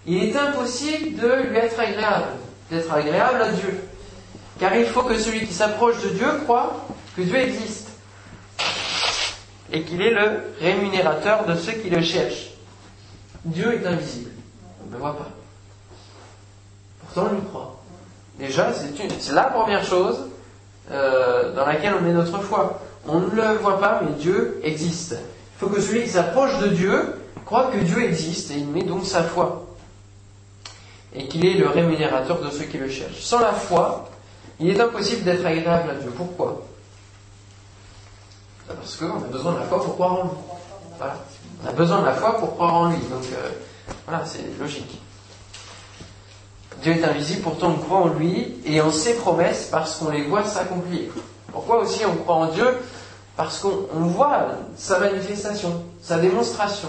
il 0.07 0.25
est 0.25 0.37
impossible 0.37 1.21
de 1.21 1.49
lui 1.49 1.57
être 1.59 1.79
agréable, 1.79 2.37
d'être 2.71 2.93
agréable 2.93 3.43
à 3.43 3.49
Dieu. 3.51 3.81
Car 4.59 4.75
il 4.75 4.87
faut 4.87 5.03
que 5.03 5.19
celui 5.19 5.47
qui 5.47 5.53
s'approche 5.53 6.03
de 6.03 6.09
Dieu 6.11 6.29
croit 6.45 6.87
que 7.17 7.23
Dieu 7.23 7.37
existe 7.37 7.89
et 9.73 9.83
qu'il 9.83 10.01
est 10.01 10.11
le 10.11 10.55
rémunérateur 10.61 11.45
de 11.47 11.55
ceux 11.55 11.73
qui 11.73 11.91
le 11.91 12.03
cherchent. 12.03 12.51
Dieu 13.49 13.75
est 13.75 13.87
invisible. 13.87 14.31
On 14.83 14.89
ne 14.89 14.93
le 14.93 14.99
voit 14.99 15.17
pas. 15.17 15.29
Pourtant, 17.01 17.31
on 17.33 17.39
y 17.39 17.49
croit. 17.49 17.81
Déjà, 18.39 18.73
c'est 18.73 19.33
la 19.33 19.45
première 19.45 19.85
chose 19.85 20.27
euh, 20.91 21.55
dans 21.55 21.67
laquelle 21.67 21.95
on 21.99 22.03
met 22.03 22.13
notre 22.13 22.39
foi. 22.41 22.81
On 23.07 23.21
ne 23.21 23.31
le 23.31 23.59
voit 23.59 23.81
pas, 23.81 24.01
mais 24.05 24.13
Dieu 24.13 24.61
existe. 24.63 25.13
Il 25.13 25.59
faut 25.59 25.69
que 25.69 25.81
celui 25.81 26.03
qui 26.05 26.11
s'approche 26.11 26.59
de 26.61 26.69
Dieu 26.69 27.15
croit 27.45 27.71
que 27.73 27.79
Dieu 27.79 28.05
existe 28.05 28.51
et 28.51 28.59
il 28.59 28.69
met 28.69 28.83
donc 28.83 29.05
sa 29.05 29.23
foi. 29.23 29.67
Et 31.15 31.27
qu'il 31.27 31.45
est 31.47 31.55
le 31.55 31.69
rémunérateur 31.69 32.41
de 32.41 32.51
ceux 32.51 32.65
qui 32.65 32.79
le 32.79 32.89
cherchent. 32.89 33.21
Sans 33.21 33.41
la 33.41 33.53
foi, 33.53 34.09
il 34.61 34.69
est 34.69 34.81
impossible 34.81 35.25
d'être 35.25 35.45
agréable 35.45 35.91
à 35.91 35.95
Dieu. 35.95 36.13
Pourquoi? 36.17 36.63
Parce 38.69 38.97
qu'on 38.97 39.17
a 39.17 39.27
besoin 39.33 39.55
de 39.55 39.59
la 39.61 39.65
foi 39.65 39.83
pour 39.83 39.95
croire 39.95 40.13
en 40.13 40.25
lui. 40.25 40.31
Voilà. 40.99 41.17
On 41.63 41.69
a 41.69 41.73
besoin 41.73 42.01
de 42.01 42.07
la 42.07 42.15
foi 42.15 42.39
pour 42.39 42.55
croire 42.55 42.75
en 42.75 42.91
lui. 42.91 42.99
Donc 43.11 43.25
euh, 43.33 43.51
voilà, 44.07 44.25
c'est 44.27 44.45
logique. 44.59 45.01
Dieu 46.83 46.93
est 46.93 47.05
invisible, 47.05 47.43
pourtant 47.43 47.71
on 47.71 47.79
croit 47.79 47.99
en 47.99 48.09
lui 48.09 48.55
et 48.65 48.81
en 48.81 48.93
ses 48.93 49.15
promesses 49.15 49.69
parce 49.71 49.97
qu'on 49.97 50.11
les 50.11 50.23
voit 50.23 50.45
s'accomplir. 50.45 51.11
Pourquoi 51.53 51.81
aussi 51.81 52.05
on 52.07 52.15
croit 52.17 52.37
en 52.37 52.47
Dieu 52.47 52.77
Parce 53.37 53.59
qu'on 53.59 53.87
voit 53.93 54.51
sa 54.77 55.01
manifestation, 55.01 55.83
sa 56.01 56.19
démonstration. 56.19 56.89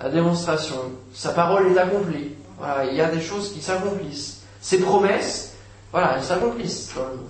La 0.00 0.10
démonstration, 0.10 0.76
sa 1.12 1.30
parole 1.30 1.72
est 1.72 1.78
accomplie. 1.78 2.34
Voilà, 2.58 2.84
il 2.84 2.96
y 2.96 3.00
a 3.00 3.08
des 3.08 3.20
choses 3.20 3.52
qui 3.52 3.60
s'accomplissent. 3.60 4.42
Ses 4.60 4.80
promesses, 4.80 5.54
voilà, 5.90 6.14
elles 6.16 6.24
s'accomplissent 6.24 6.92
dans 6.94 7.02
le 7.04 7.16
monde 7.16 7.28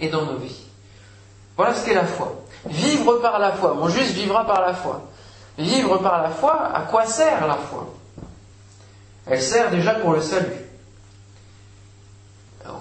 et 0.00 0.08
dans 0.08 0.26
nos 0.26 0.36
vies. 0.36 0.64
Voilà 1.56 1.74
ce 1.74 1.84
qu'est 1.84 1.94
la 1.94 2.04
foi. 2.04 2.44
Vivre 2.66 3.18
par 3.18 3.38
la 3.38 3.52
foi. 3.52 3.74
Mon 3.74 3.88
juste 3.88 4.12
vivra 4.12 4.44
par 4.46 4.60
la 4.60 4.74
foi. 4.74 5.02
Vivre 5.58 5.98
par 5.98 6.22
la 6.22 6.30
foi, 6.30 6.70
à 6.74 6.82
quoi 6.82 7.04
sert 7.04 7.46
la 7.46 7.56
foi? 7.56 7.86
Elle 9.26 9.42
sert 9.42 9.70
déjà 9.70 9.94
pour 9.94 10.12
le 10.12 10.22
salut. 10.22 10.46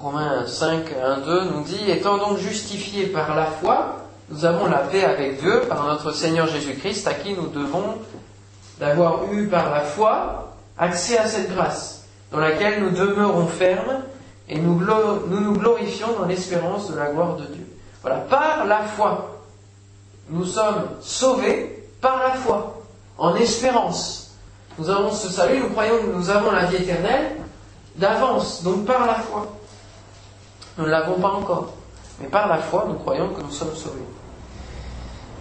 Romains 0.01 0.45
5, 0.45 0.85
1, 1.03 1.17
2 1.19 1.43
nous 1.45 1.63
dit, 1.63 1.89
étant 1.89 2.17
donc 2.17 2.37
justifiés 2.37 3.07
par 3.07 3.35
la 3.35 3.45
foi, 3.45 4.07
nous 4.29 4.45
avons 4.45 4.67
la 4.67 4.79
paix 4.79 5.03
avec 5.03 5.39
Dieu 5.39 5.61
par 5.67 5.85
notre 5.85 6.11
Seigneur 6.11 6.47
Jésus-Christ, 6.47 7.07
à 7.07 7.13
qui 7.13 7.33
nous 7.33 7.47
devons 7.47 7.95
d'avoir 8.79 9.31
eu 9.31 9.47
par 9.47 9.71
la 9.71 9.81
foi 9.81 10.53
accès 10.77 11.17
à 11.17 11.27
cette 11.27 11.49
grâce, 11.53 12.05
dans 12.31 12.39
laquelle 12.39 12.83
nous 12.83 12.91
demeurons 12.91 13.47
fermes 13.47 14.03
et 14.49 14.59
nous 14.59 14.79
nous, 14.79 15.41
nous 15.41 15.53
glorifions 15.53 16.13
dans 16.19 16.25
l'espérance 16.25 16.91
de 16.91 16.97
la 16.97 17.07
gloire 17.07 17.35
de 17.35 17.45
Dieu. 17.45 17.67
Voilà, 18.01 18.17
par 18.17 18.65
la 18.65 18.83
foi. 18.83 19.36
Nous 20.29 20.45
sommes 20.45 20.89
sauvés 21.01 21.89
par 22.01 22.19
la 22.19 22.33
foi, 22.33 22.81
en 23.17 23.35
espérance. 23.35 24.35
Nous 24.77 24.89
avons 24.89 25.11
ce 25.11 25.29
salut, 25.29 25.59
nous 25.59 25.69
croyons 25.69 25.97
que 25.99 26.11
nous 26.15 26.29
avons 26.29 26.51
la 26.51 26.65
vie 26.65 26.77
éternelle 26.77 27.37
d'avance, 27.95 28.63
donc 28.63 28.85
par 28.85 29.05
la 29.05 29.15
foi. 29.15 29.47
Nous 30.77 30.85
ne 30.85 30.89
l'avons 30.89 31.15
pas 31.15 31.29
encore, 31.29 31.73
mais 32.19 32.27
par 32.27 32.47
la 32.47 32.57
foi, 32.57 32.85
nous 32.87 32.95
croyons 32.95 33.29
que 33.29 33.41
nous 33.41 33.51
sommes 33.51 33.75
sauvés. 33.75 34.03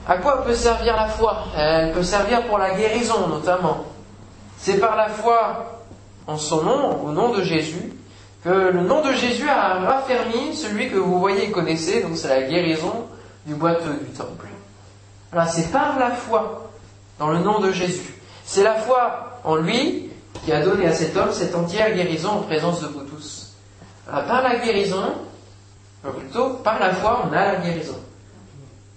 À 0.09 0.19
quoi 0.19 0.45
peut 0.45 0.55
servir 0.55 0.95
la 0.95 1.09
foi? 1.09 1.37
Elle 1.57 1.93
peut 1.93 2.05
servir 2.05 2.47
pour 2.47 2.59
la 2.59 2.75
guérison 2.75 3.27
notamment. 3.27 3.85
C'est 4.57 4.79
par 4.79 4.97
la 4.97 5.09
foi 5.09 5.83
en 6.27 6.39
son 6.39 6.63
nom, 6.63 7.05
au 7.05 7.11
nom 7.11 7.31
de 7.31 7.43
Jésus, 7.43 7.93
que 8.45 8.49
le 8.49 8.83
nom 8.83 9.03
de 9.03 9.13
Jésus 9.13 9.49
a 9.49 9.81
raffermi 9.81 10.55
celui 10.55 10.89
que 10.91 10.97
vous 10.97 11.19
voyez 11.19 11.49
et 11.49 11.51
connaissez, 11.51 12.03
donc 12.03 12.17
c'est 12.17 12.29
la 12.29 12.43
guérison 12.43 13.07
du 13.45 13.55
boiteux 13.55 14.01
du 14.01 14.13
temple. 14.17 14.46
C'est 15.49 15.71
par 15.71 15.99
la 15.99 16.11
foi 16.11 16.71
dans 17.19 17.29
le 17.29 17.39
nom 17.39 17.61
de 17.61 17.73
Jésus. 17.73 18.15
C'est 18.45 18.63
la 18.63 18.75
foi 18.75 19.41
en 19.45 19.57
lui 19.57 20.11
qui 20.45 20.53
a 20.53 20.61
donné 20.65 20.87
à 20.87 20.93
cet 20.93 21.17
homme 21.17 21.33
cette 21.33 21.55
entière 21.55 21.95
guérison 21.95 22.31
en 22.31 22.43
présence 22.43 22.81
de 22.81 22.87
vous 22.87 23.03
tous. 23.03 23.55
par 24.07 24.43
la 24.43 24.57
guérison, 24.59 25.15
plutôt 26.03 26.51
par 26.63 26.79
la 26.79 26.95
foi, 26.95 27.27
on 27.27 27.33
a 27.33 27.53
la 27.53 27.57
guérison. 27.57 27.97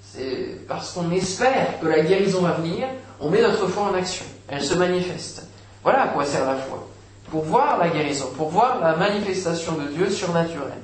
C'est 0.03 0.67
parce 0.67 0.93
qu'on 0.93 1.12
espère 1.12 1.79
que 1.79 1.88
la 1.88 2.01
guérison 2.01 2.41
va 2.41 2.51
venir, 2.51 2.88
on 3.19 3.29
met 3.29 3.41
notre 3.41 3.67
foi 3.67 3.83
en 3.83 3.93
action. 3.93 4.25
Elle 4.48 4.63
se 4.63 4.74
manifeste. 4.75 5.43
Voilà 5.83 6.03
à 6.03 6.07
quoi 6.09 6.25
sert 6.25 6.45
la 6.45 6.55
foi. 6.55 6.88
Pour 7.29 7.43
voir 7.43 7.77
la 7.77 7.89
guérison, 7.89 8.27
pour 8.36 8.50
voir 8.50 8.79
la 8.79 8.95
manifestation 8.95 9.74
de 9.74 9.88
Dieu 9.88 10.09
surnaturelle. 10.09 10.81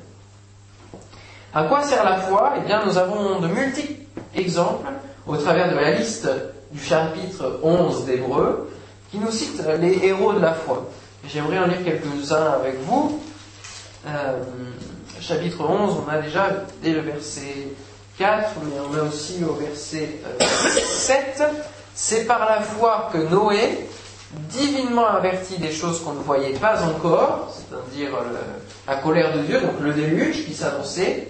À 1.53 1.63
quoi 1.63 1.83
sert 1.83 2.03
la 2.03 2.17
foi? 2.17 2.53
Eh 2.57 2.67
bien, 2.67 2.85
nous 2.85 2.97
avons 2.97 3.39
de 3.39 3.47
multiples 3.47 4.03
exemples 4.35 4.87
au 5.27 5.37
travers 5.37 5.71
de 5.71 5.75
la 5.75 5.91
liste 5.91 6.27
du 6.71 6.83
chapitre 6.83 7.59
11 7.63 8.05
d'Hébreu, 8.05 8.69
qui 9.11 9.17
nous 9.17 9.31
cite 9.31 9.61
les 9.79 10.05
héros 10.05 10.33
de 10.33 10.39
la 10.39 10.53
foi. 10.53 10.89
J'aimerais 11.27 11.59
en 11.59 11.67
lire 11.67 11.83
quelques-uns 11.83 12.51
avec 12.53 12.79
vous. 12.83 13.19
Euh, 14.07 14.37
chapitre 15.19 15.63
11, 15.67 16.03
on 16.05 16.09
a 16.11 16.19
déjà 16.21 16.49
dès 16.83 16.91
le 16.91 17.01
verset 17.01 17.69
4, 18.19 18.51
mais 18.63 18.79
on 18.91 18.97
a 18.99 19.03
aussi 19.07 19.43
au 19.43 19.53
verset 19.53 20.09
7. 20.39 21.37
Euh, 21.39 21.45
C'est 21.97 22.25
par 22.25 22.45
la 22.45 22.61
foi 22.61 23.09
que 23.13 23.17
Noé, 23.17 23.87
divinement 24.49 25.07
averti 25.07 25.57
des 25.57 25.71
choses 25.71 26.01
qu'on 26.03 26.11
ne 26.13 26.19
voyait 26.19 26.57
pas 26.59 26.83
encore, 26.83 27.55
c'est-à-dire 27.55 28.09
la 28.85 28.95
colère 28.97 29.33
de 29.35 29.41
Dieu, 29.43 29.61
donc 29.61 29.79
le 29.79 29.93
déluge 29.93 30.45
qui 30.45 30.53
s'annonçait, 30.53 31.29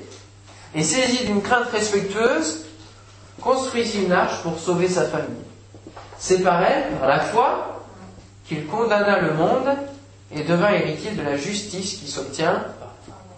et 0.73 0.83
saisi 0.83 1.25
d'une 1.25 1.43
crainte 1.43 1.69
respectueuse, 1.71 2.64
construisit 3.41 4.03
une 4.03 4.11
arche 4.11 4.41
pour 4.43 4.57
sauver 4.59 4.87
sa 4.87 5.05
famille. 5.05 5.43
C'est 6.17 6.41
par 6.41 6.61
elle, 6.63 6.97
par 6.97 7.07
la 7.07 7.19
foi, 7.19 7.81
qu'il 8.47 8.65
condamna 8.67 9.19
le 9.19 9.33
monde 9.33 9.69
et 10.31 10.43
devint 10.43 10.71
héritier 10.71 11.11
de 11.11 11.21
la 11.21 11.37
justice 11.37 11.97
qui 11.97 12.07
s'obtient 12.07 12.63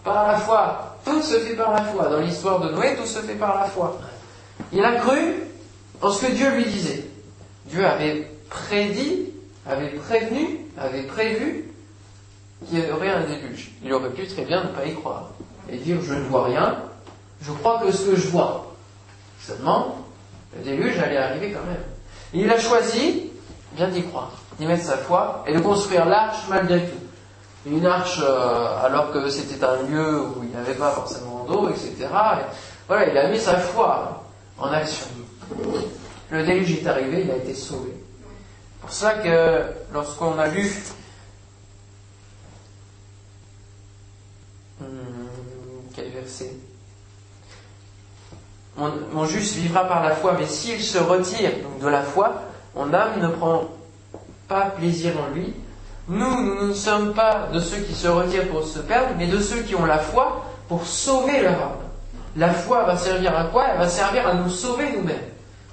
par 0.03 0.27
la 0.27 0.37
foi. 0.37 0.97
Tout 1.05 1.21
se 1.21 1.39
fait 1.39 1.55
par 1.55 1.71
la 1.71 1.83
foi. 1.83 2.09
Dans 2.09 2.19
l'histoire 2.19 2.59
de 2.59 2.69
Noé, 2.69 2.95
tout 2.95 3.05
se 3.05 3.19
fait 3.19 3.35
par 3.35 3.59
la 3.59 3.65
foi. 3.65 3.97
Il 4.71 4.83
a 4.83 4.95
cru 4.95 5.35
en 6.01 6.11
ce 6.11 6.25
que 6.25 6.31
Dieu 6.31 6.49
lui 6.51 6.65
disait. 6.65 7.05
Dieu 7.65 7.85
avait 7.85 8.29
prédit, 8.49 9.33
avait 9.65 9.89
prévenu, 9.89 10.59
avait 10.77 11.03
prévu 11.03 11.65
qu'il 12.67 12.79
y 12.79 12.91
aurait 12.91 13.09
un 13.09 13.21
déluge. 13.21 13.71
Il 13.83 13.93
aurait 13.93 14.09
pu 14.09 14.27
très 14.27 14.43
bien 14.43 14.63
ne 14.63 14.69
pas 14.69 14.85
y 14.85 14.93
croire 14.93 15.29
et 15.69 15.77
dire 15.77 15.97
je 16.01 16.13
ne 16.13 16.21
vois 16.21 16.45
rien, 16.45 16.77
je 17.41 17.51
crois 17.51 17.79
que 17.79 17.91
ce 17.91 18.09
que 18.09 18.15
je 18.15 18.27
vois. 18.27 18.66
Seulement, 19.39 19.97
le 20.55 20.63
déluge 20.63 20.97
allait 20.99 21.17
arriver 21.17 21.51
quand 21.51 21.65
même. 21.65 21.83
il 22.33 22.49
a 22.51 22.59
choisi 22.59 23.31
bien 23.73 23.89
d'y 23.89 24.03
croire, 24.03 24.31
d'y 24.59 24.65
mettre 24.65 24.83
sa 24.83 24.97
foi 24.97 25.43
et 25.47 25.53
de 25.53 25.59
construire 25.59 26.05
l'arche 26.05 26.47
malgré 26.49 26.81
tout. 26.85 26.97
Une 27.65 27.85
arche, 27.85 28.19
euh, 28.21 28.85
alors 28.85 29.11
que 29.11 29.29
c'était 29.29 29.63
un 29.63 29.83
lieu 29.83 30.21
où 30.21 30.43
il 30.43 30.49
n'y 30.49 30.55
avait 30.55 30.73
pas 30.73 30.91
forcément 30.91 31.43
d'eau, 31.43 31.69
etc. 31.69 32.07
voilà, 32.87 33.09
il 33.09 33.17
a 33.17 33.29
mis 33.29 33.39
sa 33.39 33.57
foi 33.57 34.23
en 34.57 34.71
action. 34.71 35.07
Le 36.29 36.45
déluge 36.45 36.79
est 36.79 36.87
arrivé, 36.87 37.23
il 37.23 37.31
a 37.31 37.35
été 37.35 37.53
sauvé. 37.53 37.91
Pour 38.81 38.91
ça 38.91 39.15
que 39.15 39.63
lorsqu'on 39.93 40.37
a 40.39 40.47
lu 40.47 40.71
hmm, 44.79 44.85
quel 45.93 46.09
verset? 46.11 46.53
Mon, 48.77 49.25
juste 49.25 49.55
vivra 49.55 49.85
par 49.85 50.03
la 50.03 50.15
foi, 50.15 50.35
mais 50.37 50.45
s'il 50.45 50.81
se 50.81 50.97
retire 50.97 51.51
de 51.81 51.87
la 51.87 52.03
foi, 52.03 52.43
mon 52.75 52.93
âme 52.93 53.19
ne 53.19 53.27
prend 53.27 53.63
pas 54.47 54.65
plaisir 54.77 55.13
en 55.19 55.33
lui. 55.33 55.53
Nous, 56.07 56.43
nous 56.43 56.67
ne 56.67 56.73
sommes 56.73 57.13
pas 57.13 57.47
de 57.51 57.59
ceux 57.59 57.79
qui 57.79 57.93
se 57.93 58.07
retirent 58.07 58.47
pour 58.47 58.63
se 58.63 58.79
perdre, 58.79 59.09
mais 59.17 59.27
de 59.27 59.39
ceux 59.39 59.61
qui 59.61 59.75
ont 59.75 59.85
la 59.85 59.97
foi 59.97 60.45
pour 60.67 60.85
sauver 60.85 61.41
leur 61.41 61.53
âme. 61.53 61.87
La 62.35 62.53
foi 62.53 62.83
va 62.83 62.95
servir 62.95 63.35
à 63.35 63.45
quoi? 63.45 63.65
Elle 63.71 63.79
va 63.79 63.89
servir 63.89 64.27
à 64.27 64.35
nous 64.35 64.49
sauver 64.49 64.91
nous-mêmes. 64.91 65.17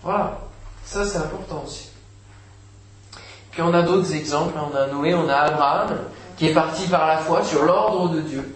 Voilà. 0.02 0.38
Ça, 0.84 1.04
c'est 1.04 1.18
important 1.18 1.62
aussi. 1.66 1.90
Puis 3.50 3.62
on 3.62 3.72
a 3.74 3.82
d'autres 3.82 4.12
exemples. 4.14 4.54
On 4.58 4.74
a 4.74 4.86
Noé, 4.86 5.14
on 5.14 5.28
a 5.28 5.36
Abraham, 5.36 5.96
qui 6.36 6.48
est 6.48 6.54
parti 6.54 6.88
par 6.88 7.06
la 7.06 7.18
foi 7.18 7.44
sur 7.44 7.64
l'ordre 7.64 8.08
de 8.08 8.20
Dieu, 8.20 8.54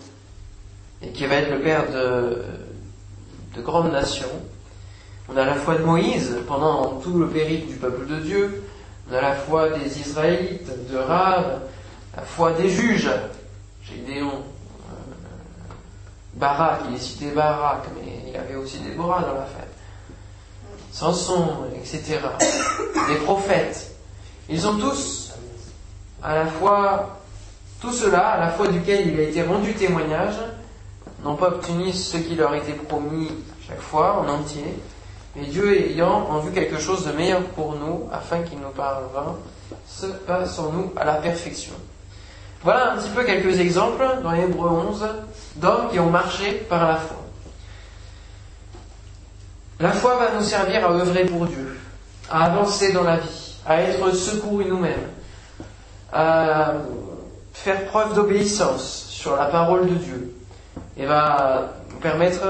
et 1.03 1.11
qui 1.11 1.27
va 1.27 1.37
être 1.37 1.51
le 1.51 1.61
père 1.61 1.91
de, 1.93 2.43
de 3.59 3.63
grandes 3.63 3.93
nations. 3.93 4.29
On 5.29 5.37
a 5.37 5.45
la 5.45 5.55
foi 5.55 5.75
de 5.75 5.83
Moïse 5.83 6.39
pendant 6.47 7.01
tout 7.01 7.19
le 7.19 7.29
périple 7.29 7.69
du 7.69 7.75
peuple 7.75 8.07
de 8.07 8.17
Dieu. 8.21 8.65
On 9.11 9.15
a 9.15 9.21
la 9.21 9.35
foi 9.35 9.71
des 9.71 10.01
Israélites, 10.01 10.91
de 10.91 10.97
Rav, 10.97 11.61
la 12.17 12.23
foi 12.23 12.53
des 12.53 12.71
juges, 12.71 13.11
Gédéon, 13.83 14.29
euh, 14.29 14.95
Barak, 16.35 16.81
il 16.89 16.97
est 16.97 17.01
cité 17.01 17.31
Barak, 17.31 17.85
mais 17.97 18.23
il 18.27 18.33
y 18.33 18.37
avait 18.37 18.55
aussi 18.55 18.79
Déborah 18.79 19.23
dans 19.23 19.35
l'affaire. 19.35 19.67
Samson, 20.93 21.67
etc. 21.75 22.21
Des 23.09 23.17
prophètes. 23.17 23.95
Ils 24.49 24.67
ont 24.67 24.79
tous, 24.79 25.33
à 26.23 26.35
la 26.35 26.47
fois, 26.47 27.21
tout 27.81 27.93
cela, 27.93 28.31
à 28.31 28.41
la 28.41 28.49
fois 28.49 28.69
duquel 28.69 29.09
il 29.09 29.21
a 29.21 29.23
été 29.25 29.43
rendu 29.43 29.75
témoignage, 29.75 30.35
n'ont 31.25 31.37
pas 31.37 31.49
obtenu 31.49 31.93
ce 31.93 32.17
qui 32.17 32.35
leur 32.35 32.55
était 32.55 32.73
promis 32.73 33.31
chaque 33.67 33.81
fois 33.81 34.21
en 34.21 34.29
entier, 34.29 34.65
mais 35.37 35.47
Dieu 35.47 35.77
ayant 35.77 36.27
en 36.31 36.39
vue 36.39 36.53
quelque 36.53 36.79
chose 36.79 37.07
de 37.07 37.13
meilleur 37.13 37.43
pour 37.43 37.75
nous, 37.75 38.09
afin 38.13 38.43
qu'il 38.43 38.59
nous 38.59 38.71
parvint, 38.71 39.37
se 39.87 40.07
passe 40.07 40.59
en 40.59 40.73
nous 40.73 40.93
à 40.97 41.05
la 41.05 41.15
perfection. 41.15 41.75
Voilà 42.63 42.93
un 42.93 42.97
petit 42.97 43.11
peu 43.11 43.25
quelques 43.25 43.59
exemples 43.61 44.05
dans 44.23 44.33
Hébreu 44.33 44.69
11 44.69 45.07
d'hommes 45.57 45.89
qui 45.93 46.01
ont 46.01 46.11
marché 46.11 46.53
par 46.69 46.89
la 46.89 46.97
foi. 46.97 47.17
La 49.81 49.93
foi 49.93 50.17
va 50.17 50.33
nous 50.37 50.45
servir 50.45 50.85
à 50.85 50.91
œuvrer 50.91 51.25
pour 51.25 51.47
Dieu, 51.47 51.79
à 52.31 52.47
avancer 52.47 52.93
dans 52.93 53.05
la 53.05 53.19
vie, 53.19 53.55
à 53.65 53.83
être 53.83 54.11
secourus 54.13 54.65
nous-mêmes, 54.65 55.09
à 56.13 56.73
faire 57.53 57.87
preuve 57.87 58.15
d'obéissance 58.15 59.07
sur 59.09 59.37
la 59.37 59.45
parole 59.47 59.89
de 59.89 59.95
Dieu 59.95 60.38
et 60.99 61.07
va 61.07 61.75
nous 61.91 61.99
permettre 61.99 62.43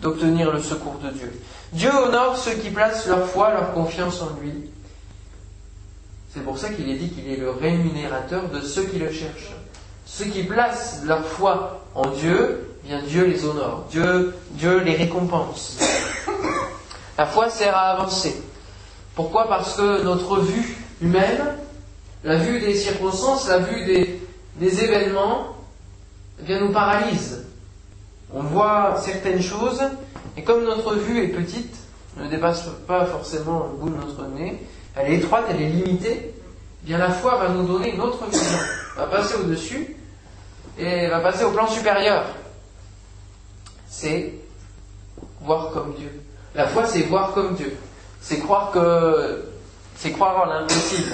d'obtenir 0.00 0.52
le 0.52 0.60
secours 0.60 0.98
de 1.02 1.10
Dieu. 1.10 1.32
Dieu 1.72 1.90
honore 1.94 2.36
ceux 2.36 2.54
qui 2.54 2.70
placent 2.70 3.06
leur 3.06 3.26
foi, 3.26 3.52
leur 3.52 3.72
confiance 3.72 4.22
en 4.22 4.30
lui. 4.40 4.52
C'est 6.32 6.42
pour 6.42 6.58
ça 6.58 6.70
qu'il 6.70 6.88
est 6.90 6.96
dit 6.96 7.10
qu'il 7.10 7.30
est 7.30 7.36
le 7.36 7.50
rémunérateur 7.50 8.48
de 8.48 8.60
ceux 8.60 8.84
qui 8.84 8.98
le 8.98 9.10
cherchent. 9.10 9.52
Ceux 10.04 10.26
qui 10.26 10.44
placent 10.44 11.02
leur 11.04 11.24
foi 11.24 11.84
en 11.94 12.08
Dieu, 12.10 12.76
eh 12.88 13.02
Dieu 13.08 13.26
les 13.26 13.44
honore, 13.44 13.86
Dieu, 13.90 14.34
Dieu 14.52 14.80
les 14.80 14.94
récompense. 14.94 15.78
La 17.18 17.26
foi 17.26 17.48
sert 17.50 17.74
à 17.74 17.92
avancer. 17.92 18.42
Pourquoi? 19.14 19.48
Parce 19.48 19.74
que 19.76 20.02
notre 20.02 20.40
vue 20.40 20.76
humaine, 21.00 21.56
la 22.22 22.36
vue 22.36 22.60
des 22.60 22.74
circonstances, 22.74 23.48
la 23.48 23.58
vue 23.58 23.84
des, 24.58 24.84
événements, 24.84 25.56
eh 26.46 26.58
nous 26.60 26.72
paralyse. 26.72 27.46
On 28.32 28.42
voit 28.42 28.96
certaines 29.00 29.42
choses, 29.42 29.82
et 30.36 30.42
comme 30.42 30.64
notre 30.64 30.94
vue 30.94 31.22
est 31.24 31.28
petite, 31.28 31.74
ne 32.16 32.28
dépasse 32.28 32.68
pas 32.86 33.06
forcément 33.06 33.68
le 33.72 33.78
bout 33.78 33.90
de 33.90 33.96
notre 33.96 34.26
nez, 34.28 34.60
elle 34.94 35.12
est 35.12 35.16
étroite, 35.16 35.44
elle 35.50 35.62
est 35.62 35.68
limitée, 35.68 36.34
eh 36.34 36.86
bien 36.86 36.98
la 36.98 37.10
foi 37.10 37.36
va 37.36 37.48
nous 37.48 37.64
donner 37.66 37.94
une 37.94 38.00
autre 38.00 38.24
vision, 38.26 38.58
va 38.96 39.06
passer 39.06 39.34
au-dessus 39.36 39.96
et 40.78 41.08
va 41.08 41.20
passer 41.20 41.44
au 41.44 41.50
plan 41.50 41.66
supérieur. 41.68 42.24
C'est 43.88 44.34
voir 45.40 45.70
comme 45.72 45.94
Dieu. 45.94 46.10
La 46.54 46.66
foi, 46.66 46.86
c'est 46.86 47.02
voir 47.02 47.32
comme 47.32 47.54
Dieu. 47.54 47.76
C'est 48.20 48.38
croire 48.38 48.70
que, 48.72 49.44
c'est 49.96 50.12
croire 50.12 50.42
en 50.42 50.46
l'impossible. 50.46 51.12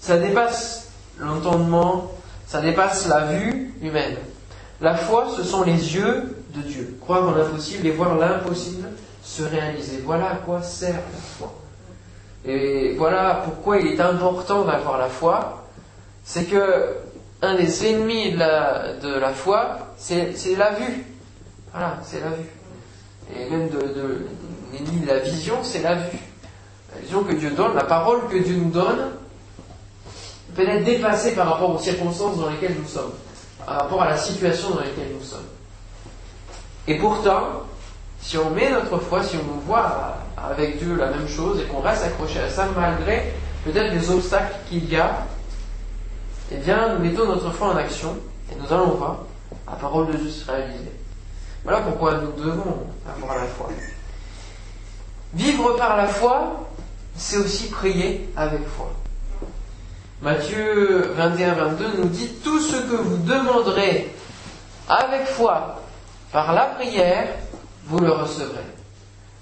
Ça 0.00 0.16
dépasse 0.18 0.90
l'entendement, 1.18 2.12
ça 2.46 2.60
dépasse 2.60 3.08
la 3.08 3.26
vue 3.26 3.74
humaine. 3.82 4.16
La 4.80 4.94
foi, 4.94 5.26
ce 5.36 5.42
sont 5.42 5.64
les 5.64 5.96
yeux 5.96 6.36
de 6.54 6.60
Dieu. 6.62 6.96
Croire 7.00 7.28
en 7.28 7.32
l'impossible 7.32 7.86
et 7.86 7.90
voir 7.90 8.16
l'impossible 8.16 8.88
se 9.22 9.42
réaliser. 9.42 10.02
Voilà 10.04 10.30
à 10.30 10.36
quoi 10.36 10.62
sert 10.62 10.94
la 10.94 11.18
foi. 11.18 11.52
Et 12.44 12.94
voilà 12.96 13.42
pourquoi 13.44 13.78
il 13.78 13.88
est 13.88 14.00
important 14.00 14.64
d'avoir 14.64 14.98
la 14.98 15.08
foi. 15.08 15.66
C'est 16.24 16.44
que 16.44 16.96
un 17.42 17.56
des 17.56 17.86
ennemis 17.86 18.32
de 18.32 18.38
la, 18.38 19.32
foi, 19.32 19.78
c'est 19.96 20.32
la 20.56 20.72
vue. 20.72 21.04
Voilà, 21.72 21.98
c'est 22.04 22.20
la 22.20 22.30
vue. 22.30 23.36
Et 23.36 23.50
même 23.50 23.68
de, 23.68 23.78
de 23.78 24.26
l'ennemi 24.72 25.00
de 25.00 25.06
la 25.06 25.18
vision, 25.18 25.56
c'est 25.62 25.82
la 25.82 25.94
vue. 25.96 26.18
La 26.94 27.00
vision 27.00 27.24
que 27.24 27.34
Dieu 27.34 27.50
donne, 27.50 27.74
la 27.74 27.84
parole 27.84 28.28
que 28.28 28.38
Dieu 28.38 28.56
nous 28.56 28.70
donne, 28.70 29.10
peut 30.54 30.66
être 30.66 30.84
dépassée 30.84 31.34
par 31.34 31.48
rapport 31.48 31.74
aux 31.74 31.78
circonstances 31.78 32.38
dans 32.38 32.48
lesquelles 32.48 32.76
nous 32.80 32.88
sommes 32.88 33.12
par 33.68 33.82
rapport 33.82 34.02
à 34.02 34.08
la 34.08 34.16
situation 34.16 34.70
dans 34.70 34.80
laquelle 34.80 35.12
nous 35.14 35.22
sommes. 35.24 35.46
Et 36.86 36.96
pourtant, 36.96 37.64
si 38.18 38.38
on 38.38 38.48
met 38.50 38.70
notre 38.70 38.96
foi, 38.98 39.22
si 39.22 39.36
on 39.36 39.58
voit 39.66 40.16
avec 40.38 40.78
Dieu 40.78 40.96
la 40.96 41.10
même 41.10 41.28
chose 41.28 41.60
et 41.60 41.64
qu'on 41.64 41.80
reste 41.80 42.02
accroché 42.02 42.40
à 42.40 42.48
ça 42.48 42.66
malgré 42.74 43.34
peut-être 43.64 43.92
les 43.92 44.10
obstacles 44.10 44.54
qu'il 44.68 44.90
y 44.90 44.96
a, 44.96 45.26
eh 46.50 46.56
bien, 46.56 46.94
nous 46.94 47.04
mettons 47.04 47.26
notre 47.26 47.50
foi 47.50 47.68
en 47.68 47.76
action 47.76 48.16
et 48.50 48.54
nous 48.58 48.72
allons 48.72 48.92
voir 48.92 49.18
la 49.66 49.74
parole 49.76 50.06
de 50.12 50.16
Dieu 50.16 50.30
se 50.30 50.50
réaliser. 50.50 50.92
Voilà 51.62 51.82
pourquoi 51.82 52.14
nous 52.14 52.32
devons 52.42 52.86
avoir 53.06 53.36
la 53.36 53.44
foi. 53.44 53.68
Vivre 55.34 55.76
par 55.76 55.98
la 55.98 56.06
foi, 56.06 56.66
c'est 57.16 57.36
aussi 57.36 57.68
prier 57.68 58.30
avec 58.34 58.66
foi. 58.66 58.90
Matthieu 60.20 61.12
21, 61.14 61.54
22 61.54 61.84
nous 61.98 62.08
dit 62.08 62.28
Tout 62.42 62.58
ce 62.58 62.76
que 62.76 62.96
vous 62.96 63.18
demanderez 63.18 64.12
avec 64.88 65.26
foi 65.26 65.80
par 66.32 66.52
la 66.52 66.64
prière, 66.64 67.28
vous 67.84 68.00
le 68.00 68.10
recevrez. 68.10 68.64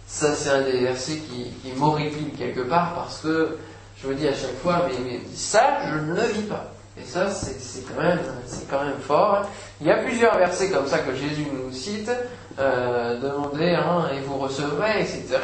Ça, 0.06 0.34
c'est 0.34 0.50
un 0.50 0.60
des 0.62 0.80
versets 0.80 1.16
qui, 1.16 1.50
qui 1.62 1.72
m'horripile 1.78 2.30
quelque 2.36 2.60
part 2.60 2.94
parce 2.94 3.20
que 3.20 3.56
je 4.02 4.06
me 4.06 4.14
dis 4.14 4.28
à 4.28 4.34
chaque 4.34 4.58
fois, 4.62 4.86
mais, 5.02 5.20
ça, 5.34 5.78
je 5.88 5.98
ne 5.98 6.14
le 6.14 6.26
vis 6.26 6.42
pas. 6.42 6.66
Et 7.00 7.04
ça, 7.04 7.30
c'est 7.30 7.86
quand, 7.86 8.02
même, 8.02 8.20
quand 8.70 8.84
même 8.84 9.00
fort. 9.00 9.46
Il 9.80 9.86
y 9.86 9.90
a 9.90 9.96
plusieurs 9.96 10.36
versets 10.36 10.70
comme 10.70 10.86
ça 10.86 10.98
que 10.98 11.14
Jésus 11.14 11.46
nous 11.52 11.72
cite 11.72 12.10
euh, 12.58 13.20
demandez 13.20 13.74
hein, 13.74 14.08
et 14.14 14.20
vous 14.20 14.38
recevrez, 14.38 15.00
etc. 15.00 15.38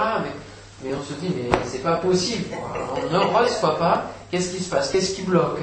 mais 0.82 0.94
on 0.94 1.02
se 1.02 1.14
dit, 1.14 1.32
mais 1.34 1.50
c'est 1.64 1.82
pas 1.82 1.96
possible. 1.96 2.56
On 2.96 3.12
ne 3.12 3.18
reçoit 3.18 3.78
pas. 3.78 4.10
Qu'est-ce 4.30 4.54
qui 4.54 4.62
se 4.62 4.70
passe? 4.70 4.90
Qu'est-ce 4.90 5.14
qui 5.14 5.22
bloque? 5.22 5.60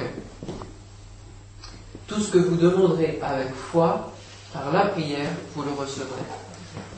Tout 2.06 2.20
ce 2.20 2.32
que 2.32 2.38
vous 2.38 2.56
demanderez 2.56 3.20
avec 3.22 3.54
foi, 3.54 4.12
par 4.52 4.72
la 4.72 4.86
prière, 4.86 5.30
vous 5.54 5.62
le 5.62 5.70
recevrez. 5.78 6.22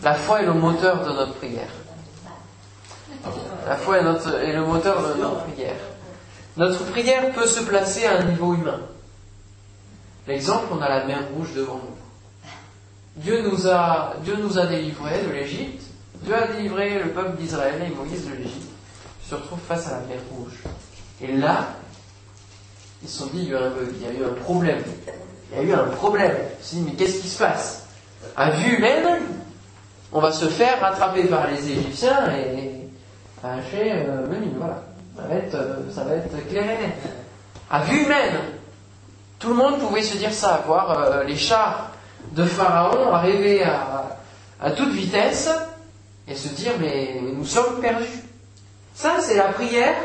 La 0.02 0.14
foi 0.14 0.42
est 0.42 0.46
le 0.46 0.54
moteur 0.54 1.04
de 1.04 1.12
notre 1.12 1.34
prière. 1.34 1.68
La 3.66 3.76
foi 3.76 3.98
est, 3.98 4.46
est 4.48 4.52
le 4.52 4.64
moteur 4.64 5.02
de 5.02 5.20
notre 5.20 5.44
prière. 5.44 5.76
Notre 6.56 6.84
prière 6.84 7.32
peut 7.32 7.46
se 7.46 7.60
placer 7.60 8.06
à 8.06 8.18
un 8.18 8.24
niveau 8.24 8.54
humain. 8.54 8.80
L'exemple, 10.26 10.66
on 10.72 10.80
a 10.80 10.88
la 10.88 11.04
mer 11.04 11.20
rouge 11.34 11.54
devant 11.54 11.76
nous. 11.76 11.96
Dieu 13.16 13.42
nous 13.42 13.66
a, 13.68 14.14
Dieu 14.22 14.36
nous 14.40 14.58
a 14.58 14.66
délivrés 14.66 15.22
de 15.26 15.32
l'Égypte. 15.32 15.82
Dieu 16.24 16.34
a 16.36 16.46
délivré 16.46 17.02
le 17.02 17.10
peuple 17.10 17.36
d'Israël 17.36 17.82
et 17.84 17.94
Moïse 17.94 18.26
de 18.28 18.34
l'Égypte. 18.34 18.70
se 19.28 19.34
retrouve 19.34 19.58
face 19.66 19.88
à 19.88 19.92
la 19.92 20.06
mer 20.06 20.18
Rouge. 20.30 20.58
Et 21.20 21.32
là, 21.32 21.68
ils 23.02 23.08
se 23.08 23.18
sont 23.20 23.26
dit, 23.26 23.44
il 23.44 23.50
y 23.50 23.54
a 23.54 24.12
eu 24.12 24.24
un 24.24 24.34
problème. 24.42 24.82
Il 25.50 25.58
y 25.58 25.60
a 25.60 25.64
eu 25.64 25.72
un 25.72 25.88
problème. 25.88 26.32
Ils 26.60 26.64
se 26.64 26.70
sont 26.74 26.82
dit, 26.82 26.90
mais 26.90 26.92
qu'est-ce 26.96 27.20
qui 27.20 27.28
se 27.28 27.38
passe? 27.38 27.86
À 28.36 28.50
vue 28.50 28.76
humaine, 28.76 29.06
on 30.12 30.20
va 30.20 30.30
se 30.32 30.46
faire 30.46 30.80
rattraper 30.80 31.24
par 31.24 31.48
les 31.48 31.70
Égyptiens 31.70 32.30
et 32.32 32.88
arracher 33.42 33.92
euh, 33.92 34.26
le 34.28 34.58
Voilà. 34.58 34.82
Ça 35.16 35.22
va, 35.28 35.34
être, 35.34 35.54
euh, 35.54 35.76
ça 35.92 36.04
va 36.04 36.14
être 36.14 36.48
clair 36.48 36.64
et 36.64 36.86
net. 36.86 36.94
À 37.68 37.80
vue 37.80 38.04
humaine, 38.04 38.36
tout 39.38 39.48
le 39.48 39.54
monde 39.54 39.78
pouvait 39.80 40.02
se 40.02 40.16
dire 40.16 40.32
ça, 40.32 40.62
voir 40.66 40.90
euh, 40.90 41.24
les 41.24 41.36
chars 41.36 41.90
de 42.30 42.44
Pharaon 42.44 43.12
arriver 43.12 43.64
à, 43.64 44.18
à 44.60 44.70
toute 44.70 44.92
vitesse 44.92 45.50
et 46.28 46.34
se 46.34 46.48
dire 46.48 46.72
mais 46.80 47.20
nous 47.20 47.44
sommes 47.44 47.80
perdus. 47.80 48.22
Ça, 48.94 49.16
c'est 49.20 49.36
la 49.36 49.48
prière, 49.48 49.96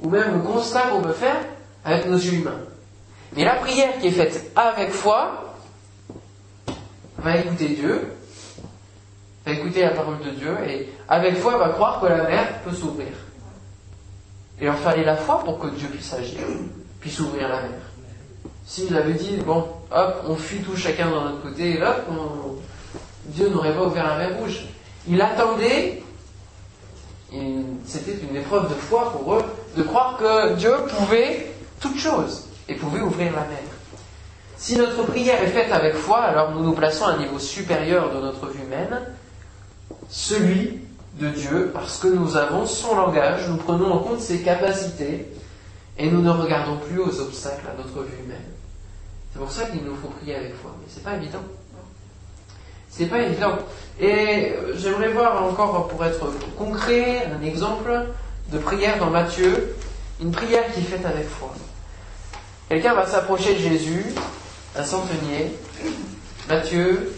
ou 0.00 0.08
même 0.08 0.34
le 0.34 0.40
constat 0.40 0.90
qu'on 0.90 1.02
peut 1.02 1.12
faire 1.12 1.36
avec 1.84 2.06
nos 2.06 2.16
yeux 2.16 2.34
humains. 2.34 2.60
Mais 3.36 3.44
la 3.44 3.54
prière 3.54 3.98
qui 4.00 4.08
est 4.08 4.12
faite 4.12 4.50
avec 4.56 4.90
foi 4.90 5.54
va 7.18 7.36
écouter 7.36 7.68
Dieu, 7.68 8.12
va 9.46 9.52
écouter 9.52 9.82
la 9.82 9.90
parole 9.90 10.18
de 10.20 10.30
Dieu, 10.30 10.56
et 10.66 10.88
avec 11.08 11.36
foi 11.36 11.56
va 11.56 11.68
croire 11.70 12.00
que 12.00 12.06
la 12.06 12.24
mer 12.24 12.60
peut 12.64 12.74
s'ouvrir. 12.74 13.12
Il 14.60 14.70
fallait 14.72 15.04
la 15.04 15.16
foi 15.16 15.42
pour 15.44 15.58
que 15.58 15.68
Dieu 15.68 15.88
puisse 15.88 16.12
agir, 16.12 16.40
puisse 17.00 17.18
ouvrir 17.20 17.48
la 17.48 17.62
mer. 17.62 17.80
S'il 18.66 18.94
avait 18.96 19.14
dit, 19.14 19.38
bon, 19.38 19.66
hop, 19.90 20.24
on 20.28 20.36
fuit 20.36 20.60
tout 20.60 20.76
chacun 20.76 21.08
dans 21.08 21.24
notre 21.24 21.42
côté, 21.42 21.78
et 21.78 21.82
hop, 21.82 22.06
Dieu 23.26 23.48
n'aurait 23.48 23.74
pas 23.74 23.84
ouvert 23.84 24.06
la 24.06 24.18
mer 24.18 24.38
rouge. 24.38 24.64
Il 25.08 25.20
attendait, 25.20 26.02
c'était 27.86 28.18
une 28.28 28.36
épreuve 28.36 28.68
de 28.68 28.74
foi 28.74 29.12
pour 29.12 29.34
eux, 29.34 29.44
de 29.76 29.82
croire 29.82 30.16
que 30.18 30.54
Dieu 30.54 30.74
pouvait 30.96 31.46
toute 31.80 31.98
chose 31.98 32.44
et 32.68 32.74
pouvait 32.74 33.00
ouvrir 33.00 33.32
la 33.32 33.42
mer. 33.42 33.58
Si 34.56 34.76
notre 34.76 35.04
prière 35.04 35.42
est 35.42 35.48
faite 35.48 35.72
avec 35.72 35.94
foi, 35.94 36.18
alors 36.20 36.50
nous 36.50 36.62
nous 36.62 36.74
plaçons 36.74 37.06
à 37.06 37.12
un 37.12 37.16
niveau 37.16 37.38
supérieur 37.38 38.14
de 38.14 38.20
notre 38.20 38.48
vue 38.48 38.62
humaine, 38.62 39.00
celui 40.10 40.80
de 41.18 41.28
Dieu, 41.30 41.70
parce 41.72 41.98
que 41.98 42.08
nous 42.08 42.36
avons 42.36 42.66
son 42.66 42.94
langage, 42.94 43.48
nous 43.48 43.56
prenons 43.56 43.92
en 43.92 43.98
compte 43.98 44.20
ses 44.20 44.42
capacités 44.42 45.26
et 45.98 46.10
nous 46.10 46.20
ne 46.20 46.30
regardons 46.30 46.76
plus 46.76 47.00
aux 47.00 47.20
obstacles 47.20 47.66
à 47.68 47.76
notre 47.76 48.02
vue 48.02 48.22
humaine. 48.24 48.44
C'est 49.32 49.38
pour 49.38 49.50
ça 49.50 49.66
qu'il 49.66 49.82
nous 49.82 49.96
faut 49.96 50.08
prier 50.08 50.34
avec 50.34 50.54
foi, 50.56 50.72
mais 50.78 50.86
c'est 50.88 51.02
pas 51.02 51.14
évident. 51.14 51.42
C'est 52.90 53.06
pas 53.06 53.18
évident. 53.18 53.58
Et 54.00 54.54
j'aimerais 54.74 55.08
voir 55.08 55.44
encore, 55.44 55.88
pour 55.88 56.04
être 56.04 56.26
concret, 56.56 57.26
un 57.26 57.42
exemple 57.44 58.06
de 58.50 58.58
prière 58.58 58.98
dans 58.98 59.10
Matthieu, 59.10 59.76
une 60.20 60.32
prière 60.32 60.64
qui 60.72 60.80
est 60.80 60.84
faite 60.84 61.04
avec 61.04 61.28
foi. 61.28 61.54
Quelqu'un 62.68 62.94
va 62.94 63.06
s'approcher 63.06 63.54
de 63.54 63.58
Jésus, 63.58 64.04
un 64.76 64.84
centenier, 64.84 65.52
Matthieu. 66.48 67.12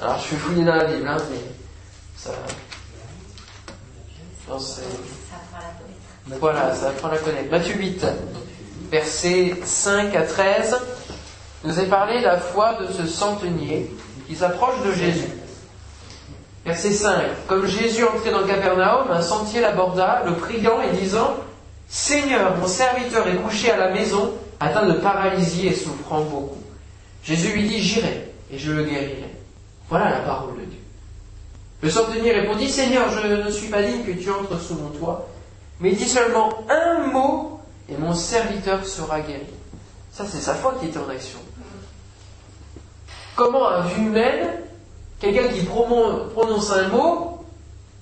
Alors 0.00 0.18
je 0.18 0.24
suis 0.24 0.36
fouillé 0.36 0.64
dans 0.64 0.74
la 0.74 0.84
Bible, 0.84 1.06
hein, 1.06 1.16
mais 1.30 1.38
ça. 2.16 2.30
Je 4.46 4.52
pense 4.52 4.80
Voilà, 6.40 6.74
ça 6.74 6.88
apprend 6.88 7.08
la 7.08 7.18
connaître. 7.18 7.50
Matthieu 7.50 7.74
8. 7.76 8.06
versets 8.90 9.54
5 9.64 10.14
à 10.14 10.22
13, 10.22 10.76
nous 11.64 11.78
a 11.78 11.82
parlé 11.84 12.20
la 12.20 12.36
foi 12.36 12.74
de 12.74 12.92
ce 12.92 13.06
centenier 13.06 13.90
qui 14.26 14.36
s'approche 14.36 14.82
de 14.86 14.92
Jésus. 14.92 15.28
Verset 16.64 16.92
5. 16.92 17.22
Comme 17.46 17.66
Jésus 17.66 18.04
entrait 18.04 18.30
dans 18.30 18.46
Capernaum, 18.46 19.10
un 19.10 19.22
sentier 19.22 19.60
l'aborda, 19.60 20.22
le 20.26 20.34
priant 20.34 20.80
et 20.82 20.96
disant 20.96 21.36
Seigneur, 21.88 22.56
mon 22.56 22.66
serviteur 22.66 23.28
est 23.28 23.36
couché 23.36 23.70
à 23.70 23.76
la 23.76 23.90
maison, 23.90 24.32
atteint 24.60 24.86
de 24.86 24.94
paralysie 24.94 25.66
et 25.66 25.74
souffrant 25.74 26.22
beaucoup. 26.22 26.62
Jésus 27.22 27.52
lui 27.52 27.68
dit 27.68 27.82
J'irai 27.82 28.32
et 28.50 28.58
je 28.58 28.72
le 28.72 28.84
guérirai. 28.84 29.30
Voilà 29.88 30.10
la 30.10 30.20
parole 30.20 30.54
de 30.56 30.64
Dieu. 30.64 30.80
Le 31.82 31.90
centenier 31.90 32.32
répondit 32.32 32.68
Seigneur, 32.68 33.10
je 33.10 33.26
ne 33.26 33.50
suis 33.50 33.68
pas 33.68 33.82
digne 33.82 34.04
que 34.04 34.12
tu 34.12 34.30
entres 34.30 34.58
sous 34.60 34.74
mon 34.74 34.88
toit, 34.88 35.28
mais 35.80 35.92
dis 35.92 36.08
seulement 36.08 36.64
un 36.70 37.06
mot 37.08 37.60
et 37.88 37.96
mon 37.96 38.14
serviteur 38.14 38.86
sera 38.86 39.20
guéri. 39.20 39.46
Ça, 40.12 40.24
c'est 40.26 40.40
sa 40.40 40.54
foi 40.54 40.76
qui 40.80 40.86
était 40.86 40.98
en 40.98 41.08
action. 41.08 41.40
Comment, 43.36 43.66
à 43.66 43.80
vue 43.82 44.06
humaine, 44.06 44.48
quelqu'un 45.18 45.48
qui 45.48 45.64
prononce 45.64 46.70
un 46.72 46.88
mot 46.88 47.44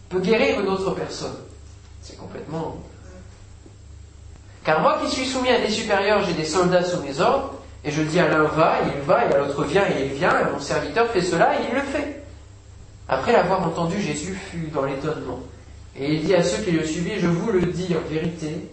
peut 0.09 0.21
guérir 0.21 0.61
une 0.61 0.69
autre 0.69 0.91
personne? 0.93 1.37
C'est 2.03 2.17
complètement. 2.17 2.77
Car 4.65 4.81
moi 4.81 4.99
qui 5.03 5.11
suis 5.11 5.27
soumis 5.27 5.51
à 5.51 5.61
des 5.61 5.71
supérieurs, 5.71 6.23
j'ai 6.25 6.35
des 6.35 6.45
soldats 6.45 6.85
sous 6.85 7.01
mes 7.03 7.21
ordres, 7.21 7.55
et 7.85 7.91
je 7.91 8.03
dis 8.03 8.21
à 8.21 8.29
l'un 8.29 8.45
va, 8.45 8.77
il 8.95 9.01
va, 9.03 9.25
et 9.25 9.35
à 9.35 9.39
l'autre 9.39 9.65
vient, 9.65 9.85
et 9.87 10.07
il 10.07 10.13
vient, 10.13 10.39
et 10.39 10.53
mon 10.53 10.61
serviteur 10.61 11.09
fait 11.09 11.23
cela, 11.23 11.55
et 11.55 11.65
il 11.69 11.75
le 11.75 11.83
fait. 11.83 12.23
Après 13.09 13.33
l'avoir 13.33 13.67
entendu, 13.67 14.01
Jésus 14.01 14.35
fut 14.35 14.69
dans 14.73 14.85
l'étonnement. 14.85 15.41
Et 15.97 16.15
il 16.15 16.25
dit 16.25 16.35
à 16.35 16.43
ceux 16.43 16.63
qui 16.63 16.71
le 16.71 16.85
suivaient, 16.85 17.19
je 17.19 17.27
vous 17.27 17.51
le 17.51 17.63
dis 17.63 17.95
en 17.97 18.09
vérité, 18.09 18.69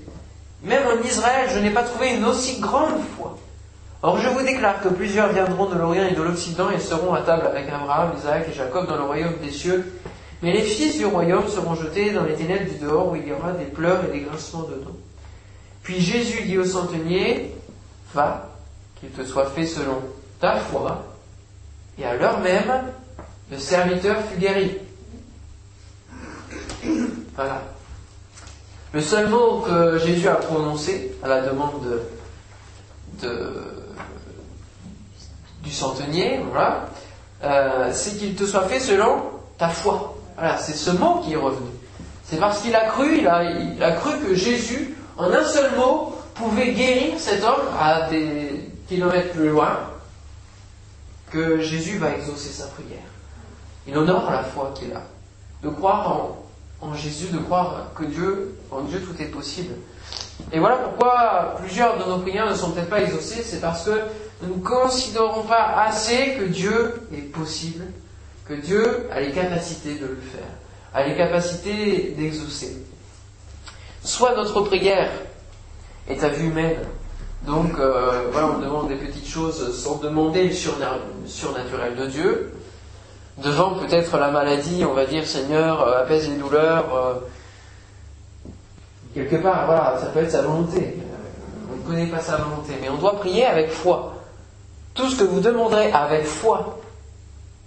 même 0.64 0.84
en 0.88 1.04
Israël, 1.04 1.50
je 1.52 1.60
n'ai 1.60 1.72
pas 1.72 1.84
trouvé 1.84 2.16
une 2.16 2.26
aussi 2.26 2.60
grande 2.60 3.02
foi. 3.18 3.38
Or, 4.02 4.18
je 4.18 4.30
vous 4.30 4.42
déclare 4.42 4.82
que 4.82 4.88
plusieurs 4.88 5.34
viendront 5.34 5.66
de 5.66 5.76
l'Orient 5.78 6.08
et 6.08 6.16
de 6.16 6.22
l'Occident 6.22 6.70
et 6.70 6.80
seront 6.80 7.14
à 7.14 7.22
table 7.22 7.48
avec 7.48 7.68
Abraham, 7.68 8.14
Isaac 8.18 8.48
et 8.50 8.54
Jacob 8.54 8.88
dans 8.88 8.96
le 8.96 9.04
royaume 9.04 9.36
des 9.42 9.52
cieux. 9.52 9.94
Mais 10.42 10.54
les 10.54 10.62
fils 10.62 10.98
du 10.98 11.06
royaume 11.06 11.50
seront 11.50 11.76
jetés 11.76 12.12
dans 12.12 12.24
les 12.24 12.36
ténèbres 12.36 12.72
du 12.72 12.80
dehors 12.80 13.12
où 13.12 13.16
il 13.18 13.28
y 13.28 13.34
aura 13.34 13.52
des 13.52 13.66
pleurs 13.66 14.06
et 14.06 14.12
des 14.18 14.22
grincements 14.22 14.64
de 14.64 14.76
dents. 14.76 14.96
Puis 15.84 16.00
Jésus 16.00 16.44
dit 16.44 16.58
au 16.58 16.64
centenier, 16.64 17.54
va, 18.14 18.50
qu'il 19.00 19.10
te 19.10 19.26
soit 19.26 19.48
fait 19.48 19.66
selon 19.66 20.02
ta 20.40 20.56
foi. 20.56 21.04
Et 21.98 22.06
à 22.06 22.16
l'heure 22.16 22.40
même, 22.40 22.84
le 23.52 23.58
serviteur 23.58 24.22
fut 24.22 24.40
guéri. 24.40 24.78
Voilà. 27.36 27.64
Le 28.94 29.02
seul 29.02 29.28
mot 29.28 29.60
que 29.60 29.98
Jésus 29.98 30.30
a 30.30 30.36
prononcé 30.36 31.16
à 31.22 31.28
la 31.28 31.42
demande 31.42 32.02
de 33.22 33.79
du 35.64 35.72
centenier, 35.72 36.40
voilà, 36.52 36.86
euh, 37.44 37.90
c'est 37.94 38.18
qu'il 38.18 38.36
te 38.36 38.46
soit 38.46 38.64
fait 38.64 38.80
selon 38.80 39.22
ta 39.58 39.70
foi. 39.70 40.16
Voilà, 40.38 40.58
c'est 40.58 40.74
ce 40.74 40.92
mot 40.92 41.22
qui 41.24 41.34
est 41.34 41.38
revenu. 41.38 41.70
C'est 42.24 42.38
parce 42.38 42.62
qu'il 42.62 42.76
a 42.76 42.86
cru, 42.86 43.18
il 43.20 43.28
a, 43.28 43.40
a 43.82 43.92
cru 43.94 44.20
que 44.20 44.36
Jésus, 44.36 44.96
en 45.18 45.32
un 45.32 45.44
seul 45.44 45.76
mot, 45.76 46.16
pouvait 46.36 46.72
guérir 46.74 47.20
cet 47.20 47.44
homme 47.44 47.68
à 47.80 48.10
des 48.10 48.70
kilomètres 48.88 49.34
plus 49.34 49.50
loin, 49.50 49.80
que 51.32 51.60
Jésus 51.60 51.98
va 51.98 52.12
exaucer 52.12 52.50
sa 52.50 52.68
prière. 52.68 53.00
Il 53.88 53.98
honore 53.98 54.32
la 54.32 54.44
foi 54.44 54.72
qu'il 54.76 54.92
a. 54.94 55.02
De 55.64 55.70
croire 55.70 56.08
en, 56.08 56.88
en 56.88 56.94
Jésus, 56.94 57.28
de 57.28 57.40
croire 57.40 57.88
que 57.96 58.06
Dieu, 58.06 58.58
en 58.72 58.82
Dieu 58.82 59.02
tout 59.02 59.22
est 59.22 59.28
possible. 59.28 59.76
Et 60.52 60.60
voilà 60.60 60.78
pourquoi 60.78 61.56
plusieurs 61.60 61.98
de 61.98 62.10
nos 62.10 62.20
prières 62.20 62.50
ne 62.50 62.56
sont 62.56 62.72
peut-être 62.72 62.90
pas 62.90 63.02
exaucées, 63.02 63.44
c'est 63.44 63.60
parce 63.60 63.84
que 63.84 64.02
nous 64.42 64.56
ne 64.56 64.62
considérons 64.62 65.44
pas 65.44 65.84
assez 65.86 66.36
que 66.36 66.46
Dieu 66.46 66.94
est 67.14 67.32
possible, 67.32 67.86
que 68.48 68.54
Dieu 68.54 69.08
a 69.12 69.20
les 69.20 69.32
capacités 69.32 69.96
de 69.96 70.08
le 70.08 70.16
faire, 70.16 70.48
a 70.94 71.06
les 71.06 71.16
capacités 71.16 72.16
d'exaucer. 72.18 72.78
Soit 74.04 74.36
notre 74.36 74.62
prière 74.62 75.12
est 76.08 76.24
à 76.24 76.30
vue 76.30 76.48
humaine, 76.48 76.78
donc 77.46 77.78
euh, 77.80 78.30
voilà, 78.32 78.48
on 78.56 78.60
demande 78.60 78.88
des 78.88 78.96
petites 78.96 79.28
choses 79.28 79.78
sans 79.78 79.98
demander 79.98 80.46
le 80.46 80.54
surnaturel 80.54 81.96
de 81.98 82.06
Dieu. 82.06 82.54
Devant 83.38 83.76
peut-être 83.76 84.18
la 84.18 84.32
maladie, 84.32 84.84
on 84.86 84.94
va 84.94 85.06
dire 85.06 85.26
Seigneur, 85.26 85.82
euh, 85.82 86.02
apaise 86.02 86.30
les 86.30 86.36
douleurs. 86.36 86.94
Euh, 86.96 87.14
quelque 89.14 89.38
part, 89.38 89.66
voilà, 89.66 89.98
ça 90.00 90.08
peut 90.08 90.20
être 90.20 90.32
sa 90.32 90.42
volonté. 90.42 90.98
On 91.72 91.78
ne 91.78 91.82
connaît 91.82 92.12
pas 92.12 92.20
sa 92.20 92.38
volonté, 92.38 92.74
mais 92.82 92.90
on 92.90 92.98
doit 92.98 93.18
prier 93.18 93.46
avec 93.46 93.70
foi 93.70 94.19
tout 94.94 95.10
ce 95.10 95.20
que 95.20 95.24
vous 95.24 95.40
demanderez 95.40 95.92
avec 95.92 96.26
foi. 96.26 96.80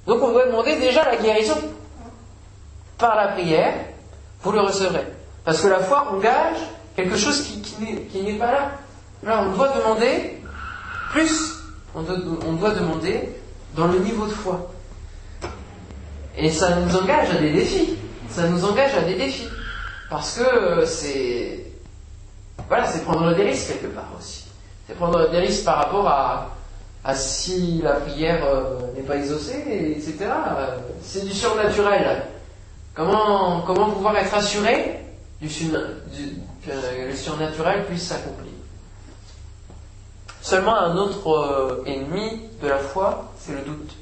Donc 0.07 0.23
on 0.23 0.33
doit 0.33 0.47
demander 0.47 0.77
déjà 0.77 1.05
la 1.05 1.17
guérison. 1.17 1.57
Par 2.99 3.17
la 3.17 3.29
prière, 3.29 3.75
vous 4.43 4.53
le 4.53 4.61
recevrez. 4.61 5.07
Parce 5.45 5.61
que 5.61 5.69
la 5.69 5.81
foi 5.81 6.09
engage 6.13 6.59
quelque 6.95 7.17
chose 7.17 7.43
qui, 7.43 8.23
n'est 8.23 8.35
pas 8.35 8.53
là. 8.53 8.71
Là, 9.23 9.45
on 9.47 9.57
doit 9.57 9.69
demander 9.69 10.39
plus. 11.11 11.55
On 11.95 12.03
doit, 12.03 12.17
on 12.47 12.53
doit 12.53 12.71
demander 12.71 13.29
dans 13.75 13.87
le 13.87 13.99
niveau 13.99 14.27
de 14.27 14.33
foi. 14.33 14.71
Et 16.37 16.51
ça 16.51 16.77
nous 16.77 16.97
engage 16.97 17.31
à 17.31 17.39
des 17.39 17.53
défis. 17.53 17.97
Ça 18.31 18.49
nous 18.49 18.65
engage 18.65 18.95
à 18.95 19.03
des 19.03 19.15
défis. 19.17 19.49
Parce 20.09 20.39
que 20.39 20.85
c'est. 20.87 21.67
Voilà, 22.69 22.87
c'est 22.87 23.05
prendre 23.05 23.35
des 23.35 23.43
risques 23.43 23.69
quelque 23.69 23.95
part 23.95 24.09
aussi. 24.19 24.45
C'est 24.87 24.95
prendre 24.95 25.31
des 25.31 25.39
risques 25.39 25.65
par 25.65 25.77
rapport 25.77 26.07
à, 26.09 26.51
ah, 27.05 27.15
si 27.17 27.81
la 27.83 27.95
prière 27.95 28.45
euh, 28.45 28.93
n'est 28.95 29.03
pas 29.03 29.17
exaucée, 29.17 29.97
etc. 29.97 30.31
c'est 31.03 31.25
du 31.25 31.33
surnaturel. 31.33 32.23
Comment, 32.95 33.63
comment 33.63 33.91
pouvoir 33.91 34.17
être 34.19 34.35
assuré 34.35 35.01
du, 35.41 35.49
que 35.49 36.71
le 37.09 37.17
surnaturel 37.17 37.87
puisse 37.87 38.05
s'accomplir? 38.05 38.53
Seulement 40.43 40.77
un 40.77 40.97
autre 40.97 41.29
euh, 41.29 41.83
ennemi 41.87 42.43
de 42.63 42.69
la 42.69 42.79
foi, 42.79 43.33
c'est 43.39 43.53
le 43.53 43.63
doute. 43.63 43.97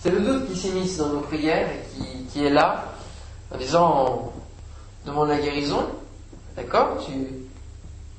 C'est 0.00 0.10
le 0.10 0.20
doute 0.20 0.48
qui 0.48 0.56
s'immisce 0.56 0.98
dans 0.98 1.08
nos 1.08 1.20
prières 1.20 1.68
et 1.68 1.80
qui, 1.96 2.24
qui 2.26 2.46
est 2.46 2.50
là, 2.50 2.84
en 3.52 3.58
disant, 3.58 4.32
demande 5.04 5.30
la 5.30 5.38
guérison, 5.38 5.84
d'accord? 6.56 7.04
Tu, 7.04 7.12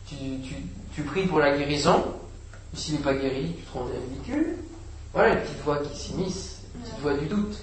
tu, 0.05 0.15
tu, 0.41 0.55
tu 0.93 1.03
pries 1.03 1.27
pour 1.27 1.39
la 1.39 1.55
guérison, 1.55 2.03
s'il 2.73 2.95
n'est 2.95 3.01
pas 3.01 3.13
guéri, 3.13 3.55
tu 3.57 3.63
te 3.63 3.77
rends 3.77 3.85
ridicule. 3.85 4.55
Voilà 5.13 5.35
les 5.35 5.41
petites 5.41 5.61
voix 5.63 5.77
qui 5.77 5.97
s'immiscent, 5.99 6.61
les 6.75 6.81
petites 6.81 6.99
voix 7.01 7.13
du 7.13 7.25
doute. 7.25 7.57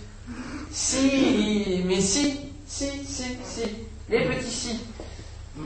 Si, 0.70 1.82
mais 1.86 2.00
si, 2.00 2.40
si, 2.66 2.90
si, 3.06 3.24
si, 3.44 3.62
les 4.08 4.24
petits 4.24 4.50
si, 4.50 4.80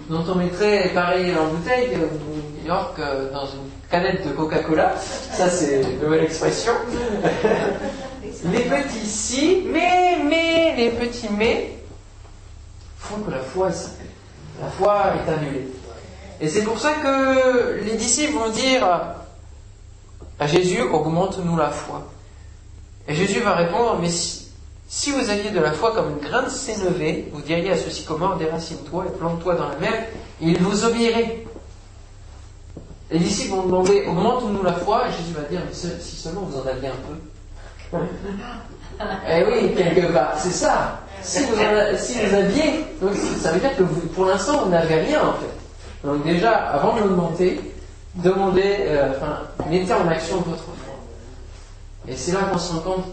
dont 0.09 0.24
on 0.29 0.35
mettrait 0.37 0.90
pareil 0.94 1.35
en 1.35 1.48
bouteille 1.48 1.96
New 1.96 2.66
York 2.66 2.98
euh, 2.98 3.33
dans 3.33 3.46
une 3.46 3.70
canette 3.90 4.26
de 4.26 4.33
Coca-Cola, 4.33 4.94
ça 4.96 5.48
c'est 5.48 5.83
une 5.83 6.00
nouvelle 6.00 6.24
expression. 6.24 6.72
les 8.53 8.61
petits 8.61 9.07
si, 9.07 9.62
mais, 9.66 10.18
mais, 10.22 10.76
les 10.76 10.90
petits 10.90 11.31
mais 11.37 11.72
font 12.98 13.20
que 13.22 13.31
la 13.31 13.40
foi. 13.40 13.70
La 14.61 14.68
foi 14.68 15.14
est 15.16 15.33
annulée. 15.33 15.68
Et 16.40 16.48
c'est 16.48 16.62
pour 16.62 16.79
ça 16.79 16.92
que 16.94 17.81
les 17.83 17.96
disciples 17.96 18.35
vont 18.35 18.50
dire 18.50 18.87
à 20.40 20.46
Jésus, 20.46 20.81
augmente-nous 20.81 21.57
la 21.57 21.68
foi. 21.68 22.09
Et 23.07 23.14
Jésus 23.14 23.40
va 23.40 23.55
répondre, 23.55 23.98
mais 24.00 24.09
si, 24.09 25.11
vous 25.12 25.31
aviez 25.31 25.50
de 25.50 25.61
la 25.61 25.72
foi 25.72 25.92
comme 25.92 26.11
une 26.11 26.26
graine 26.26 26.48
sénévé, 26.48 27.29
vous 27.33 27.42
diriez 27.42 27.72
à 27.72 27.76
ceci 27.76 28.00
sycomore, 28.00 28.37
déracine-toi 28.37 29.05
et 29.07 29.18
plante-toi 29.18 29.55
dans 29.55 29.68
la 29.68 29.76
mer, 29.76 29.92
et 30.40 30.46
il 30.46 30.59
vous 30.59 30.85
obéirait. 30.85 31.44
Les 33.11 33.18
disciples 33.18 33.55
vont 33.55 33.64
demander, 33.64 34.07
augmente-nous 34.09 34.62
la 34.62 34.72
foi, 34.72 35.09
et 35.09 35.12
Jésus 35.12 35.35
va 35.35 35.42
dire, 35.42 35.61
mais 35.66 35.74
si 35.74 36.16
seulement 36.16 36.42
vous 36.42 36.59
en 36.59 36.66
aviez 36.66 36.88
un 36.88 36.92
peu. 37.07 37.98
eh 39.29 39.44
oui, 39.44 39.74
quelque 39.74 40.11
part, 40.12 40.38
c'est 40.38 40.50
ça. 40.53 41.00
Si 41.22 41.44
vous, 41.44 41.55
en, 41.55 42.35
aviez, 42.35 42.87
donc 43.03 43.11
ça 43.42 43.53
veut 43.53 43.61
dire 43.61 43.76
que 43.76 43.83
pour 43.83 44.24
l'instant, 44.24 44.64
vous 44.64 44.70
n'avez 44.70 45.00
rien 45.03 45.20
en 45.20 45.35
fait. 45.35 46.07
Donc 46.07 46.24
déjà, 46.24 46.53
avant 46.53 46.96
de 46.96 47.00
l'augmenter, 47.00 47.61
demandez, 48.22 48.76
euh, 48.80 49.12
enfin, 49.16 49.40
mettez 49.68 49.92
en 49.92 50.09
action 50.09 50.40
votre 50.40 50.62
foi. 50.62 50.74
Et 52.09 52.16
c'est 52.16 52.33
là 52.33 52.44
qu'on 52.44 52.59
se 52.59 52.72
rend 52.72 52.80
compte 52.80 53.04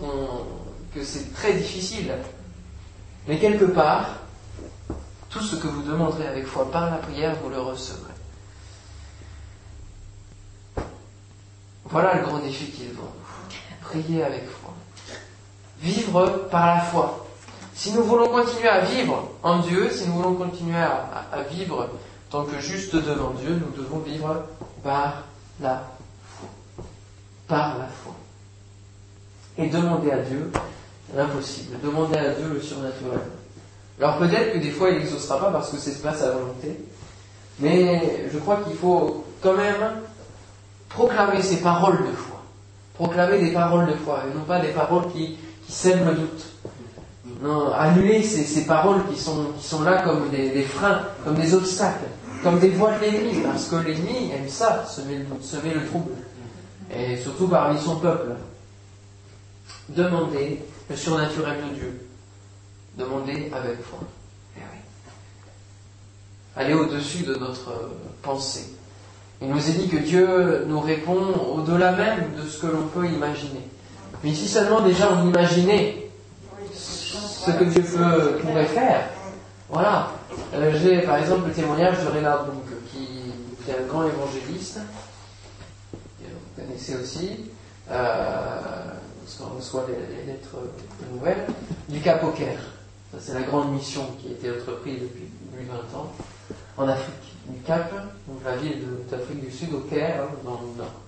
que 0.93 1.04
c'est 1.04 1.34
très 1.34 1.54
difficile. 1.54 2.13
Mais 3.28 3.38
quelque 3.38 3.65
part, 3.65 4.08
tout 5.30 5.41
ce 5.41 5.56
que 5.58 5.67
vous 5.67 5.84
demanderez 5.84 6.28
avec 6.28 6.46
foi 6.46 6.72
par 6.72 6.89
la 6.89 6.98
prière, 6.98 7.36
vous 7.43 7.50
le 7.50 7.60
recevrez. 7.60 8.13
Voilà 11.86 12.15
le 12.15 12.26
grand 12.26 12.39
défi 12.39 12.65
qui 12.72 12.84
est 12.84 12.88
devant 12.88 13.04
nous. 13.04 13.88
Prier 13.88 14.24
avec 14.24 14.43
foi. 14.50 14.74
Vivre 15.82 16.48
par 16.52 16.65
la 16.65 16.82
foi. 16.82 17.26
Si 17.74 17.93
nous 17.93 18.04
voulons 18.04 18.30
continuer 18.30 18.67
à 18.67 18.82
vivre 18.82 19.30
en 19.43 19.60
Dieu, 19.60 19.89
si 19.91 20.08
nous 20.08 20.13
voulons 20.13 20.34
continuer 20.34 20.78
à, 20.78 21.26
à 21.32 21.43
vivre 21.43 21.89
tant 22.30 22.43
que 22.43 22.60
juste 22.60 22.96
devant 22.96 23.30
Dieu, 23.32 23.62
nous 23.62 23.82
devons 23.82 24.00
vivre 24.00 24.43
par 24.84 25.24
la 25.62 25.84
foi. 26.38 26.50
Par 27.48 27.78
la 27.78 27.88
foi. 27.88 28.13
Et 29.58 29.68
demander 29.68 30.12
à 30.12 30.20
Dieu 30.20 30.52
l'impossible. 31.16 31.80
Demander 31.84 32.18
à 32.18 32.34
Dieu 32.34 32.50
le 32.54 32.62
surnaturel. 32.62 33.20
Alors 34.00 34.18
peut-être 34.18 34.54
que 34.54 34.60
des 34.60 34.72
fois 34.72 34.90
il 34.90 35.00
n'exaucera 35.00 35.40
pas 35.40 35.52
parce 35.52 35.72
que 35.72 35.78
c'est 35.78 36.02
pas 36.02 36.13
sa 36.13 36.32
volonté. 36.32 36.80
Mais 37.60 38.30
je 38.32 38.38
crois 38.38 38.58
qu'il 38.58 38.76
faut 38.76 39.26
quand 39.42 39.56
même 39.56 40.02
proclamer 40.90 41.42
ces 41.42 41.58
paroles 41.58 41.98
de 41.98 42.16
foi. 42.16 42.42
Proclamer 42.94 43.40
des 43.40 43.52
paroles 43.52 43.88
de 43.88 43.94
foi 43.94 44.24
et 44.30 44.36
non 44.36 44.44
pas 44.44 44.60
des 44.60 44.70
paroles 44.70 45.12
qui, 45.12 45.38
sèment 45.68 46.06
le 46.06 46.13
doute. 46.13 46.46
Non, 47.42 47.72
annuler 47.74 48.24
ces, 48.24 48.66
paroles 48.66 49.02
qui 49.12 49.20
sont, 49.20 49.52
qui 49.60 49.68
sont 49.68 49.84
là 49.84 50.02
comme 50.02 50.30
des, 50.30 50.63
freins, 50.63 51.02
comme 51.24 51.36
des 51.36 51.54
obstacles, 51.54 52.06
comme 52.43 52.60
des 52.60 52.69
voies 52.69 52.93
de 52.97 53.02
l'ennemi, 53.02 53.41
parce 53.41 53.67
que 53.67 53.76
l'ennemi 53.78 54.32
aime 54.32 54.47
ça, 54.47 54.86
semer 54.88 55.73
le 55.73 55.86
trouble. 55.86 56.12
Et 56.93 57.17
surtout 57.17 57.47
parmi 57.47 57.80
son 57.80 57.97
peuple. 57.97 58.32
Demander 59.89 60.62
le 60.89 60.95
surnaturel 60.95 61.58
de 61.69 61.76
Dieu. 61.76 62.08
Demander 62.97 63.52
avec 63.54 63.82
foi. 63.84 64.00
Eh 64.58 64.62
Aller 66.56 66.73
au-dessus 66.73 67.23
de 67.23 67.36
notre 67.36 67.91
pensée. 68.21 68.73
Il 69.41 69.50
nous 69.50 69.69
est 69.69 69.73
dit 69.73 69.88
que 69.88 69.97
Dieu 69.97 70.65
nous 70.67 70.80
répond 70.80 71.34
au-delà 71.56 71.91
même 71.91 72.34
de 72.36 72.47
ce 72.47 72.62
que 72.62 72.67
l'on 72.67 72.88
peut 72.88 73.06
imaginer. 73.06 73.62
Mais 74.23 74.34
si 74.34 74.47
seulement 74.47 74.82
déjà 74.82 75.13
on 75.13 75.28
imaginait 75.28 76.10
ce 76.73 77.52
que 77.52 77.63
Dieu 77.65 77.84
peut, 77.84 78.38
pourrait 78.41 78.65
faire, 78.65 79.10
voilà. 79.69 80.12
Euh, 80.53 80.73
j'ai 80.82 81.01
par 81.01 81.17
exemple 81.17 81.47
le 81.47 81.53
témoignage 81.53 82.03
de 82.03 82.10
Renard 82.10 82.45
donc, 82.45 82.63
qui, 82.91 83.08
est 83.69 83.84
un 83.84 83.86
grand 83.86 84.08
évangéliste, 84.08 84.80
vous 86.21 86.62
connaissez 86.62 86.95
aussi, 86.95 87.51
euh, 87.91 88.47
parce 89.23 89.36
qu'on 89.36 89.58
reçoit 89.58 89.86
les, 89.89 90.25
lettres 90.32 90.56
de 91.01 91.13
nouvelles, 91.13 91.45
du 91.89 91.99
Cap 91.99 92.23
au 92.23 92.32
Caire. 92.32 92.60
C'est 93.19 93.34
la 93.34 93.41
grande 93.41 93.73
mission 93.73 94.03
qui 94.19 94.30
a 94.30 94.32
été 94.32 94.51
entreprise 94.51 95.01
depuis 95.01 95.27
20 95.67 95.99
ans 95.99 96.12
en 96.77 96.88
Afrique, 96.88 97.36
du 97.47 97.60
Cap, 97.62 97.91
donc 98.27 98.38
la 98.45 98.56
ville 98.56 98.84
d'Afrique 99.10 99.43
du 99.43 99.51
Sud, 99.51 99.73
au 99.73 99.80
Caire, 99.80 100.23
hein, 100.23 100.36
dans 100.45 100.62
le 100.62 100.77
nord. 100.77 101.01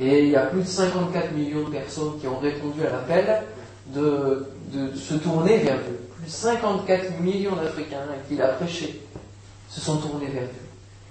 Et 0.00 0.24
il 0.24 0.30
y 0.30 0.36
a 0.36 0.46
plus 0.46 0.62
de 0.62 0.66
54 0.66 1.32
millions 1.32 1.64
de 1.64 1.70
personnes 1.70 2.18
qui 2.20 2.26
ont 2.26 2.38
répondu 2.38 2.84
à 2.84 2.90
l'appel 2.90 3.44
de, 3.88 4.46
se 4.96 5.14
tourner 5.14 5.58
vers 5.58 5.78
Dieu. 5.78 6.00
Plus 6.22 6.30
de 6.30 6.36
54 6.36 7.20
millions 7.20 7.56
d'Africains 7.56 7.98
qui 8.28 8.34
qu'il 8.34 8.42
a 8.42 8.48
prêché 8.48 9.02
se 9.68 9.80
sont 9.80 9.96
tournés 9.96 10.26
vers 10.26 10.44
Dieu. 10.44 10.62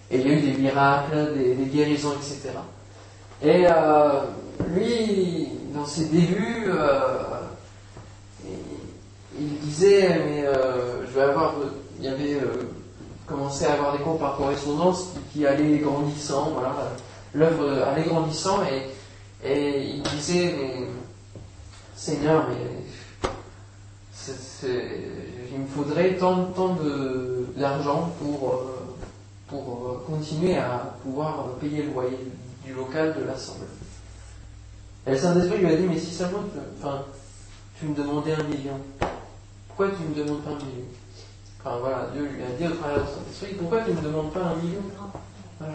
Et 0.10 0.20
il 0.20 0.28
y 0.28 0.30
a 0.30 0.34
eu 0.38 0.42
des 0.42 0.62
miracles, 0.62 1.34
des, 1.36 1.66
guérisons, 1.66 2.14
etc. 2.14 2.52
Et 3.42 3.66
euh, 3.70 4.22
lui, 4.70 5.50
dans 5.74 5.86
ses 5.86 6.06
débuts, 6.06 6.66
euh, 6.68 7.24
il, 9.38 9.58
disait, 9.60 10.22
mais 10.26 10.46
euh, 10.46 11.06
je 11.06 11.12
vais 11.12 11.24
avoir, 11.24 11.56
il 12.00 12.08
avait 12.08 12.38
commençait 13.26 13.66
à 13.66 13.74
avoir 13.74 13.98
des 13.98 14.04
cours 14.04 14.20
par 14.20 14.38
correspondance 14.38 15.14
qui, 15.34 15.46
allaient 15.46 15.78
grandissant, 15.78 16.52
voilà, 16.54 16.74
l'œuvre 17.34 17.84
allait 17.84 18.04
grandissant 18.04 18.60
et, 18.64 19.48
et 19.50 19.96
il 19.96 20.04
disait, 20.04 20.56
mais, 20.58 20.88
Seigneur, 21.96 22.48
mais 22.50 22.82
il 24.64 25.60
me 25.60 25.68
faudrait 25.68 26.16
tant, 26.16 26.46
tant 26.46 26.78
d'argent 27.56 28.12
pour, 28.20 28.50
euh, 28.50 28.96
pour 29.48 29.88
euh, 29.88 30.04
continuer 30.08 30.58
à 30.58 30.96
pouvoir 31.04 31.46
payer 31.60 31.84
le 31.84 31.92
loyer 31.92 32.18
du 32.66 32.74
local 32.74 33.16
de 33.20 33.26
l'Assemblée. 33.26 33.68
Et 35.08 35.12
le 35.12 35.18
Saint-Esprit 35.18 35.58
lui 35.58 35.68
a 35.68 35.76
dit, 35.76 35.84
mais 35.88 35.98
si 35.98 36.12
seulement 36.14 36.44
enfin, 36.80 37.04
tu 37.80 37.86
me 37.88 37.96
demandais 37.96 38.34
un 38.34 38.44
million, 38.44 38.80
pourquoi 39.68 39.90
tu 39.90 40.04
ne 40.04 40.10
me 40.10 40.16
demandes 40.16 40.44
pas 40.44 40.52
un 40.52 40.56
million? 40.56 40.86
Enfin 41.60 41.78
voilà, 41.80 42.10
Dieu 42.14 42.24
lui 42.26 42.44
a 42.44 42.58
dit 42.58 42.74
au 42.74 42.78
travers 42.78 43.04
de 43.04 43.08
son 43.08 43.30
esprit, 43.30 43.56
pourquoi 43.56 43.82
tu 43.82 43.92
ne 43.92 43.96
me 43.96 44.02
demandes 44.02 44.32
pas 44.32 44.42
un 44.42 44.56
million? 44.56 44.82
Voilà, 45.60 45.74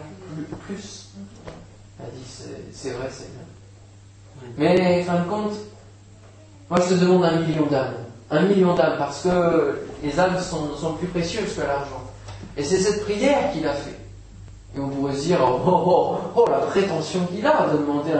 Plus. 0.65 1.09
Il 1.99 2.05
a 2.05 2.09
dit, 2.09 2.71
c'est 2.73 2.91
vrai, 2.91 3.09
c'est 3.11 3.29
bien. 3.31 4.49
Mais 4.57 5.03
fin 5.03 5.23
de 5.23 5.29
compte, 5.29 5.53
moi 6.69 6.79
je 6.81 6.93
te 6.93 6.99
demande 6.99 7.25
un 7.25 7.39
million 7.41 7.65
d'âmes. 7.65 8.06
Un 8.29 8.41
million 8.41 8.75
d'âmes, 8.75 8.95
parce 8.97 9.23
que 9.23 9.79
les 10.03 10.19
âmes 10.19 10.37
sont, 10.39 10.93
plus 10.93 11.07
précieuses 11.07 11.55
que 11.55 11.61
l'argent. 11.61 12.03
Et 12.57 12.63
c'est 12.63 12.77
cette 12.77 13.03
prière 13.03 13.51
qu'il 13.53 13.65
a 13.65 13.73
fait. 13.73 13.97
Et 14.75 14.79
on 14.79 14.89
pourrait 14.89 15.15
se 15.15 15.21
dire, 15.21 15.39
oh, 15.41 15.61
oh, 15.65 15.83
oh, 15.85 16.17
oh 16.35 16.45
la 16.49 16.57
prétention 16.57 17.25
qu'il 17.25 17.45
a 17.45 17.67
de 17.71 17.77
demander 17.77 18.11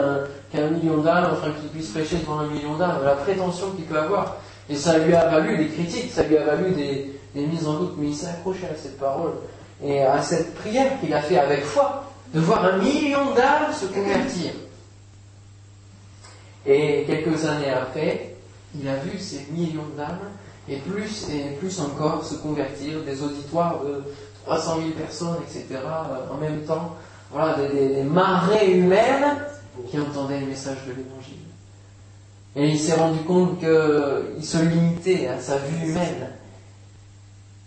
qu'un 0.50 0.68
million 0.68 0.98
d'âmes, 0.98 1.28
enfin 1.32 1.50
qu'il 1.60 1.68
puisse 1.68 1.90
prêcher 1.90 2.16
devant 2.16 2.38
un 2.38 2.46
million 2.46 2.76
d'âmes, 2.76 3.00
la 3.04 3.16
prétention 3.16 3.70
qu'il 3.72 3.84
peut 3.84 3.98
avoir. 3.98 4.36
Et 4.70 4.76
ça 4.76 4.98
lui 4.98 5.14
a 5.14 5.28
valu 5.28 5.58
des 5.58 5.68
critiques, 5.68 6.10
ça 6.10 6.22
lui 6.22 6.36
a 6.36 6.44
valu 6.44 6.72
des, 6.72 7.18
des 7.34 7.46
mises 7.46 7.66
en 7.66 7.74
doute, 7.74 7.94
mais 7.98 8.08
il 8.08 8.16
s'est 8.16 8.28
accroché 8.28 8.66
à 8.66 8.76
cette 8.76 8.98
parole 8.98 9.32
et 9.84 10.02
à 10.02 10.20
cette 10.22 10.54
prière 10.54 10.98
qu'il 11.00 11.12
a 11.14 11.20
fait 11.20 11.38
avec 11.38 11.62
foi, 11.62 12.04
de 12.34 12.40
voir 12.40 12.64
un 12.64 12.78
million 12.78 13.34
d'âmes 13.34 13.72
se 13.72 13.86
convertir. 13.86 14.52
Et 16.66 17.04
quelques 17.06 17.44
années 17.44 17.70
après, 17.70 18.27
il 18.74 18.88
a 18.88 18.96
vu 18.96 19.18
ces 19.18 19.46
millions 19.50 19.88
d'âmes 19.96 20.18
et 20.68 20.76
plus 20.76 21.28
et 21.30 21.56
plus 21.58 21.80
encore 21.80 22.24
se 22.24 22.34
convertir, 22.34 23.02
des 23.02 23.22
auditoires 23.22 23.80
de 23.84 24.02
300 24.44 24.76
000 24.78 24.90
personnes, 24.90 25.36
etc., 25.42 25.66
euh, 25.72 26.34
en 26.34 26.36
même 26.36 26.62
temps, 26.64 26.96
voilà, 27.30 27.56
des, 27.58 27.88
des 27.88 28.02
marées 28.02 28.72
humaines 28.72 29.36
qui 29.90 29.98
entendaient 29.98 30.40
le 30.40 30.46
message 30.46 30.78
de 30.86 30.92
l'Évangile. 30.92 31.38
Et 32.56 32.68
il 32.68 32.78
s'est 32.78 32.94
rendu 32.94 33.20
compte 33.20 33.60
qu'il 33.60 34.44
se 34.44 34.58
limitait 34.58 35.28
à 35.28 35.38
sa 35.40 35.58
vue 35.58 35.88
humaine. 35.88 36.28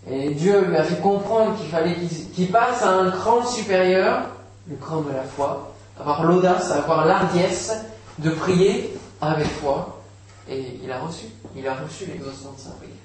Et 0.09 0.31
Dieu 0.31 0.65
lui 0.65 0.75
a 0.75 0.83
fait 0.83 0.99
comprendre 0.99 1.55
qu'il 1.57 1.69
fallait 1.69 1.95
qu'il 2.33 2.51
passe 2.51 2.81
à 2.81 2.91
un 2.91 3.11
cran 3.11 3.45
supérieur, 3.45 4.23
le 4.67 4.75
cran 4.75 5.01
de 5.01 5.11
la 5.11 5.23
foi, 5.23 5.73
avoir 5.99 6.23
l'audace, 6.23 6.71
avoir 6.71 7.05
l'ardiesse 7.05 7.73
de 8.17 8.31
prier 8.31 8.93
avec 9.21 9.45
foi. 9.47 10.00
Et 10.49 10.80
il 10.84 10.91
a 10.91 10.99
reçu, 10.99 11.25
il 11.56 11.67
a 11.67 11.75
reçu 11.75 12.06
l'exaucement 12.06 12.54
de 12.54 12.60
sa 12.60 12.71
prière. 12.71 12.95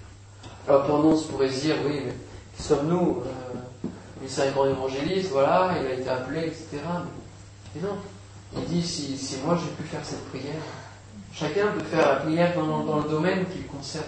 Alors 0.69 0.87
pour 0.87 0.99
nous, 0.99 1.11
on 1.11 1.23
pourrait 1.33 1.51
se 1.51 1.61
dire, 1.61 1.77
oui, 1.87 2.03
mais 2.07 2.15
qui 2.57 2.63
sommes-nous 2.63 3.23
euh, 3.27 4.51
grand 4.53 4.67
évangéliste, 4.67 5.31
voilà, 5.31 5.75
il 5.81 5.87
a 5.87 5.93
été 5.93 6.09
appelé, 6.09 6.41
etc. 6.47 6.79
Mais 7.75 7.83
non, 7.83 7.97
il 8.57 8.65
dit, 8.65 8.83
si, 8.83 9.17
moi 9.45 9.59
j'ai 9.63 9.71
pu 9.71 9.89
faire 9.89 10.05
cette 10.05 10.25
prière, 10.31 10.63
Chacun 11.39 11.67
peut 11.69 11.85
faire 11.85 12.09
la 12.09 12.17
prière 12.17 12.55
dans, 12.57 12.97
le 12.97 13.11
domaine 13.11 13.45
qu'il 13.53 13.67
concerne. 13.67 14.05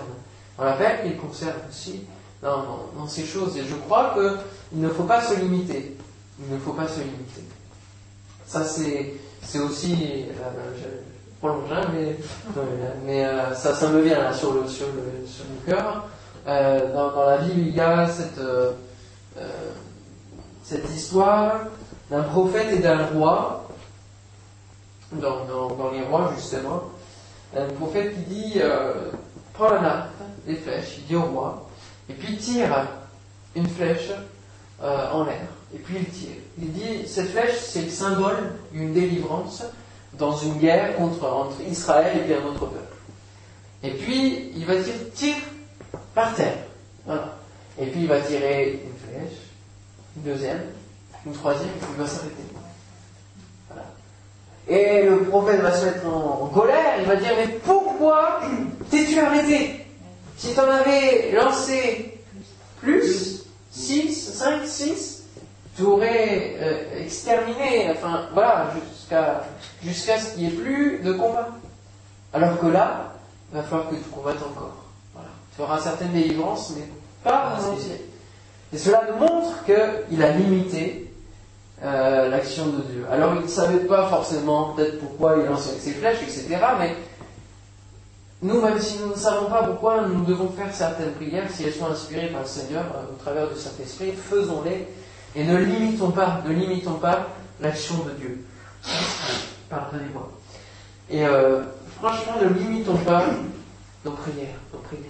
Dans 0.57 0.64
la 0.64 0.73
paix 0.73 1.01
qu'il 1.03 1.19
concerne 1.19 1.57
aussi, 1.69 2.05
dans, 2.43 3.07
ces 3.07 3.27
choses. 3.27 3.57
Et 3.59 3.64
je 3.64 3.75
crois 3.75 4.14
qu'il 4.14 4.81
ne 4.81 4.88
faut 4.88 5.03
pas 5.05 5.23
se 5.23 5.38
limiter. 5.38 5.95
Il 6.41 6.55
ne 6.55 6.59
faut 6.59 6.73
pas 6.73 6.88
se 6.88 7.01
limiter. 7.01 7.43
Ça, 8.47 8.64
c'est 8.64 9.59
aussi. 9.59 10.25
Euh, 10.31 11.01
hein, 11.42 11.81
mais, 11.92 12.16
mais 13.05 13.24
euh, 13.24 13.55
ça, 13.55 13.74
ça 13.74 13.88
me 13.88 14.01
vient 14.01 14.18
là 14.18 14.33
sur 14.33 14.53
le, 14.53 14.66
sur 14.68 14.87
le, 14.87 15.27
sur 15.27 15.44
le 15.44 15.72
cœur. 15.72 16.09
Euh, 16.46 16.92
dans, 16.92 17.27
la 17.27 17.38
Bible, 17.38 17.61
il 17.61 17.77
y 17.77 17.81
a 17.81 18.09
cette, 18.09 18.40
cette 20.64 20.90
histoire 20.90 21.61
d'un 22.11 22.22
prophète 22.22 22.72
et 22.72 22.79
d'un 22.79 23.07
roi, 23.07 23.68
dans, 25.12 25.44
dans, 25.46 25.90
les 25.90 26.03
rois 26.03 26.33
justement, 26.37 26.85
un 27.57 27.66
prophète 27.66 28.14
qui 28.14 28.35
dit 28.35 28.53
euh, 28.57 29.11
prends 29.53 29.70
la 29.70 29.81
nappe, 29.81 30.11
des 30.46 30.57
flèches, 30.57 30.98
il 30.98 31.07
dit 31.07 31.16
au 31.16 31.22
roi, 31.22 31.68
et 32.09 32.14
puis 32.14 32.37
tire 32.37 32.87
une 33.55 33.68
flèche 33.68 34.11
euh, 34.83 35.11
en 35.12 35.24
l'air, 35.24 35.48
et 35.74 35.79
puis 35.79 35.96
il 36.01 36.09
tire. 36.09 36.37
Il 36.59 36.72
dit 36.72 37.07
cette 37.07 37.31
flèche, 37.31 37.59
c'est 37.61 37.83
le 37.83 37.90
symbole 37.90 38.53
d'une 38.72 38.92
délivrance 38.92 39.62
dans 40.18 40.37
une 40.37 40.59
guerre 40.59 40.96
contre, 40.96 41.24
entre 41.24 41.62
Israël 41.68 42.24
et 42.28 42.35
un 42.35 42.44
autre 42.48 42.66
peuple. 42.66 42.96
Et 43.83 43.90
puis 43.92 44.52
il 44.57 44.66
va 44.66 44.76
dire 44.76 44.94
tire 45.14 45.37
par 46.14 46.35
terre. 46.35 46.59
Voilà. 47.07 47.37
Et 47.81 47.87
puis 47.87 48.00
il 48.00 48.09
va 48.09 48.20
tirer 48.20 48.81
une 48.85 48.98
flèche, 49.09 49.38
une 50.16 50.22
deuxième, 50.22 50.62
une 51.24 51.33
troisième, 51.33 51.68
et 51.68 51.87
il 51.94 52.02
va 52.02 52.07
s'arrêter. 52.07 52.35
Et 54.70 55.02
le 55.04 55.22
prophète 55.24 55.61
va 55.61 55.72
se 55.72 55.87
mettre 55.87 56.07
en, 56.07 56.48
colère, 56.48 56.96
il 56.98 57.07
va 57.07 57.16
dire 57.16 57.33
Mais 57.38 57.48
pourquoi 57.64 58.40
t'es-tu 58.90 59.18
arrêté? 59.18 59.87
Si 60.37 60.52
tu 60.52 60.61
en 60.61 60.64
avais 60.64 61.33
lancé 61.33 62.20
plus, 62.83 63.44
6, 63.70 64.35
5, 64.35 64.66
6, 64.66 65.24
tu 65.76 65.85
aurais 65.85 66.57
exterminé, 67.00 67.90
enfin 67.90 68.28
voilà, 68.35 68.72
jusqu'à 69.83 70.18
ce 70.18 70.35
qu'il 70.35 70.44
n'y 70.44 70.49
ait 70.49 70.57
plus 70.57 70.99
de 71.01 71.12
combat. 71.12 71.49
Alors 72.33 72.59
que 72.59 72.66
là, 72.66 73.14
il 73.53 73.57
va 73.57 73.62
falloir 73.62 73.88
que 73.88 73.94
tu 73.94 74.03
combattes 74.11 74.42
encore. 74.42 74.85
Voilà. 75.14 75.29
Tu 75.55 75.62
auras 75.62 75.81
certaines 75.81 76.12
délivrances, 76.12 76.73
mais 76.77 76.85
pas 77.25 77.55
en 77.57 77.73
entier. 77.73 78.05
Et 78.73 78.79
cela 78.79 79.03
nous 79.11 79.18
montre 79.18 79.64
qu'il 79.64 80.23
a 80.23 80.31
limité 80.33 81.11
euh, 81.83 82.29
l'action 82.29 82.66
de 82.66 82.83
Dieu. 82.83 83.07
Alors 83.11 83.35
il 83.37 83.42
ne 83.42 83.47
savait 83.47 83.87
pas 83.87 84.09
forcément 84.09 84.75
peut-être 84.75 85.01
pourquoi 85.01 85.37
il 85.38 85.47
lançait 85.47 85.79
ses 85.79 85.92
flèches, 85.92 86.23
etc. 86.23 86.59
Mais 86.79 86.97
nous, 88.42 88.61
même 88.61 88.79
si 88.79 88.99
nous 88.99 89.11
ne 89.11 89.16
savons 89.16 89.47
pas 89.47 89.62
pourquoi 89.62 90.03
nous 90.07 90.25
devons 90.25 90.51
faire 90.51 90.73
certaines 90.75 91.12
prières, 91.12 91.51
si 91.51 91.64
elles 91.64 91.73
sont 91.73 91.87
inspirées 91.87 92.29
par 92.29 92.42
le 92.42 92.47
Seigneur 92.47 92.85
euh, 92.94 93.14
au 93.14 93.23
travers 93.23 93.49
du 93.49 93.59
Saint-Esprit, 93.59 94.12
faisons-les 94.12 94.87
et 95.35 95.44
ne 95.44 95.57
limitons 95.57 96.11
pas, 96.11 96.42
ne 96.47 96.53
limitons 96.53 96.94
pas 96.94 97.29
l'action 97.61 97.97
de 98.05 98.11
Dieu. 98.12 98.44
Pardonnez-moi. 99.68 100.31
Et 101.11 101.24
euh, 101.24 101.62
franchement, 101.98 102.35
ne 102.40 102.48
limitons 102.48 102.96
pas 102.98 103.24
nos 104.05 104.12
prières, 104.12 104.57
nos 104.72 104.81
prières. 104.81 105.05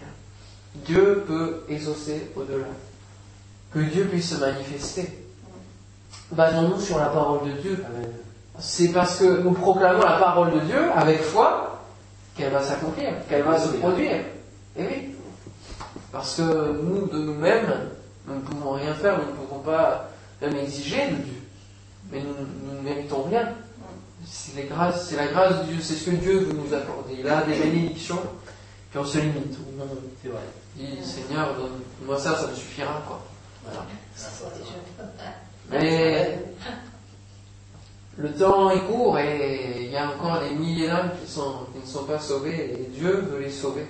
Dieu 0.75 1.25
peut 1.27 1.65
exaucer 1.69 2.31
au-delà. 2.37 2.67
Que 3.73 3.81
Dieu 3.81 4.05
puisse 4.05 4.31
se 4.31 4.41
manifester. 4.41 5.25
Basons-nous 6.33 6.81
sur 6.81 6.99
la 6.99 7.07
parole 7.07 7.49
de 7.49 7.61
Dieu. 7.61 7.85
C'est 8.59 8.89
parce 8.89 9.19
que 9.19 9.41
nous 9.43 9.53
proclamons 9.53 10.01
la 10.01 10.19
parole 10.19 10.53
de 10.53 10.61
Dieu 10.61 10.91
avec 10.95 11.21
foi 11.21 11.81
qu'elle 12.37 12.53
va 12.53 12.63
s'accomplir, 12.63 13.11
qu'elle 13.29 13.43
va 13.43 13.59
se 13.59 13.77
produire. 13.77 14.21
Et 14.77 14.87
oui. 14.87 15.15
Parce 16.13 16.37
que 16.37 16.83
nous, 16.83 17.07
de 17.07 17.19
nous-mêmes, 17.19 17.91
nous 18.27 18.37
ne 18.37 18.41
pouvons 18.41 18.73
rien 18.73 18.95
faire, 18.95 19.19
nous 19.19 19.27
ne 19.27 19.37
pouvons 19.37 19.61
pas 19.61 20.09
même 20.41 20.57
exiger 20.57 21.11
de 21.11 21.17
Dieu. 21.17 21.43
Mais 22.11 22.23
nous 22.23 22.75
ne 22.77 22.81
méritons 22.81 23.23
rien. 23.25 23.49
C'est 24.31 24.61
la 25.17 25.27
grâce 25.27 25.61
de 25.61 25.73
Dieu, 25.73 25.81
c'est 25.81 25.95
ce 25.95 26.11
que 26.11 26.17
Dieu 26.17 26.41
veut 26.41 26.53
nous 26.53 26.75
accorder. 26.75 27.17
Il 27.19 27.29
a 27.29 27.43
des 27.43 27.59
bénédictions, 27.59 28.21
puis 28.91 28.99
on 28.99 29.05
se 29.05 29.19
limite. 29.19 29.57
C'est 30.23 30.29
vrai. 30.29 30.41
Dit, 30.77 31.05
Seigneur, 31.05 31.55
donne-moi 31.57 32.19
ça, 32.19 32.37
ça 32.37 32.49
me 32.49 32.55
suffira, 32.55 33.03
quoi. 33.07 33.21
Voilà. 33.65 33.87
Mais 35.71 36.39
le 38.17 38.33
temps 38.33 38.71
est 38.71 38.81
court 38.81 39.19
et 39.19 39.85
il 39.85 39.91
y 39.93 39.97
a 39.97 40.11
encore 40.11 40.41
des 40.41 40.55
milliers 40.55 40.89
d'âmes 40.89 41.13
qui, 41.21 41.33
qui 41.33 41.39
ne 41.39 41.87
sont 41.87 42.05
pas 42.05 42.19
sauvées 42.19 42.73
et 42.73 42.89
Dieu 42.93 43.27
veut 43.31 43.41
les 43.41 43.51
sauver. 43.51 43.87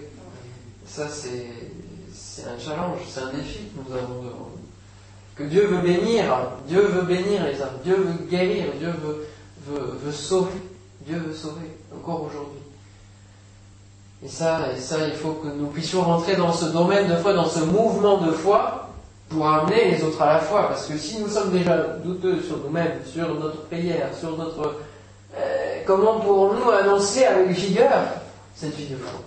Ça, 0.86 1.08
c'est 1.08 2.44
un 2.44 2.58
challenge, 2.58 3.00
c'est 3.08 3.20
un 3.20 3.32
défi 3.32 3.60
que 3.64 3.88
nous 3.88 3.96
avons 3.96 4.22
devant 4.22 4.50
nous. 4.50 4.58
Que 5.36 5.44
Dieu 5.44 5.66
veut 5.66 5.80
bénir, 5.80 6.24
Dieu 6.66 6.82
veut 6.82 7.02
bénir 7.02 7.44
les 7.44 7.62
âmes, 7.62 7.78
Dieu 7.84 7.94
veut 7.94 8.26
guérir, 8.28 8.66
Dieu 8.78 8.90
veut, 8.90 9.27
veut, 9.68 9.98
veut 10.02 10.12
sauver. 10.12 10.60
Dieu 11.06 11.18
veut 11.18 11.34
sauver, 11.34 11.76
encore 11.94 12.24
aujourd'hui. 12.24 12.60
Et 14.24 14.28
ça, 14.28 14.72
et 14.76 14.80
ça, 14.80 15.06
il 15.06 15.14
faut 15.14 15.34
que 15.34 15.48
nous 15.48 15.68
puissions 15.68 16.02
rentrer 16.02 16.36
dans 16.36 16.52
ce 16.52 16.66
domaine 16.66 17.08
de 17.08 17.16
foi, 17.16 17.34
dans 17.34 17.48
ce 17.48 17.60
mouvement 17.60 18.18
de 18.18 18.32
foi, 18.32 18.88
pour 19.28 19.48
amener 19.48 19.92
les 19.92 20.02
autres 20.02 20.20
à 20.22 20.34
la 20.34 20.38
foi. 20.40 20.68
Parce 20.68 20.86
que 20.86 20.98
si 20.98 21.20
nous 21.20 21.28
sommes 21.28 21.50
déjà 21.50 21.76
douteux 22.04 22.42
sur 22.42 22.58
nous-mêmes, 22.58 23.00
sur 23.06 23.34
notre 23.34 23.62
prière, 23.66 24.10
sur 24.18 24.36
notre... 24.36 24.74
Euh, 25.36 25.82
comment 25.86 26.18
pourrons-nous 26.20 26.70
annoncer 26.70 27.24
avec 27.24 27.50
vigueur 27.50 28.02
cette 28.56 28.74
vie 28.74 28.88
de 28.88 28.96
foi? 28.96 29.20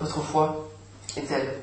Votre 0.00 0.20
foi 0.20 0.68
est-elle 1.16 1.61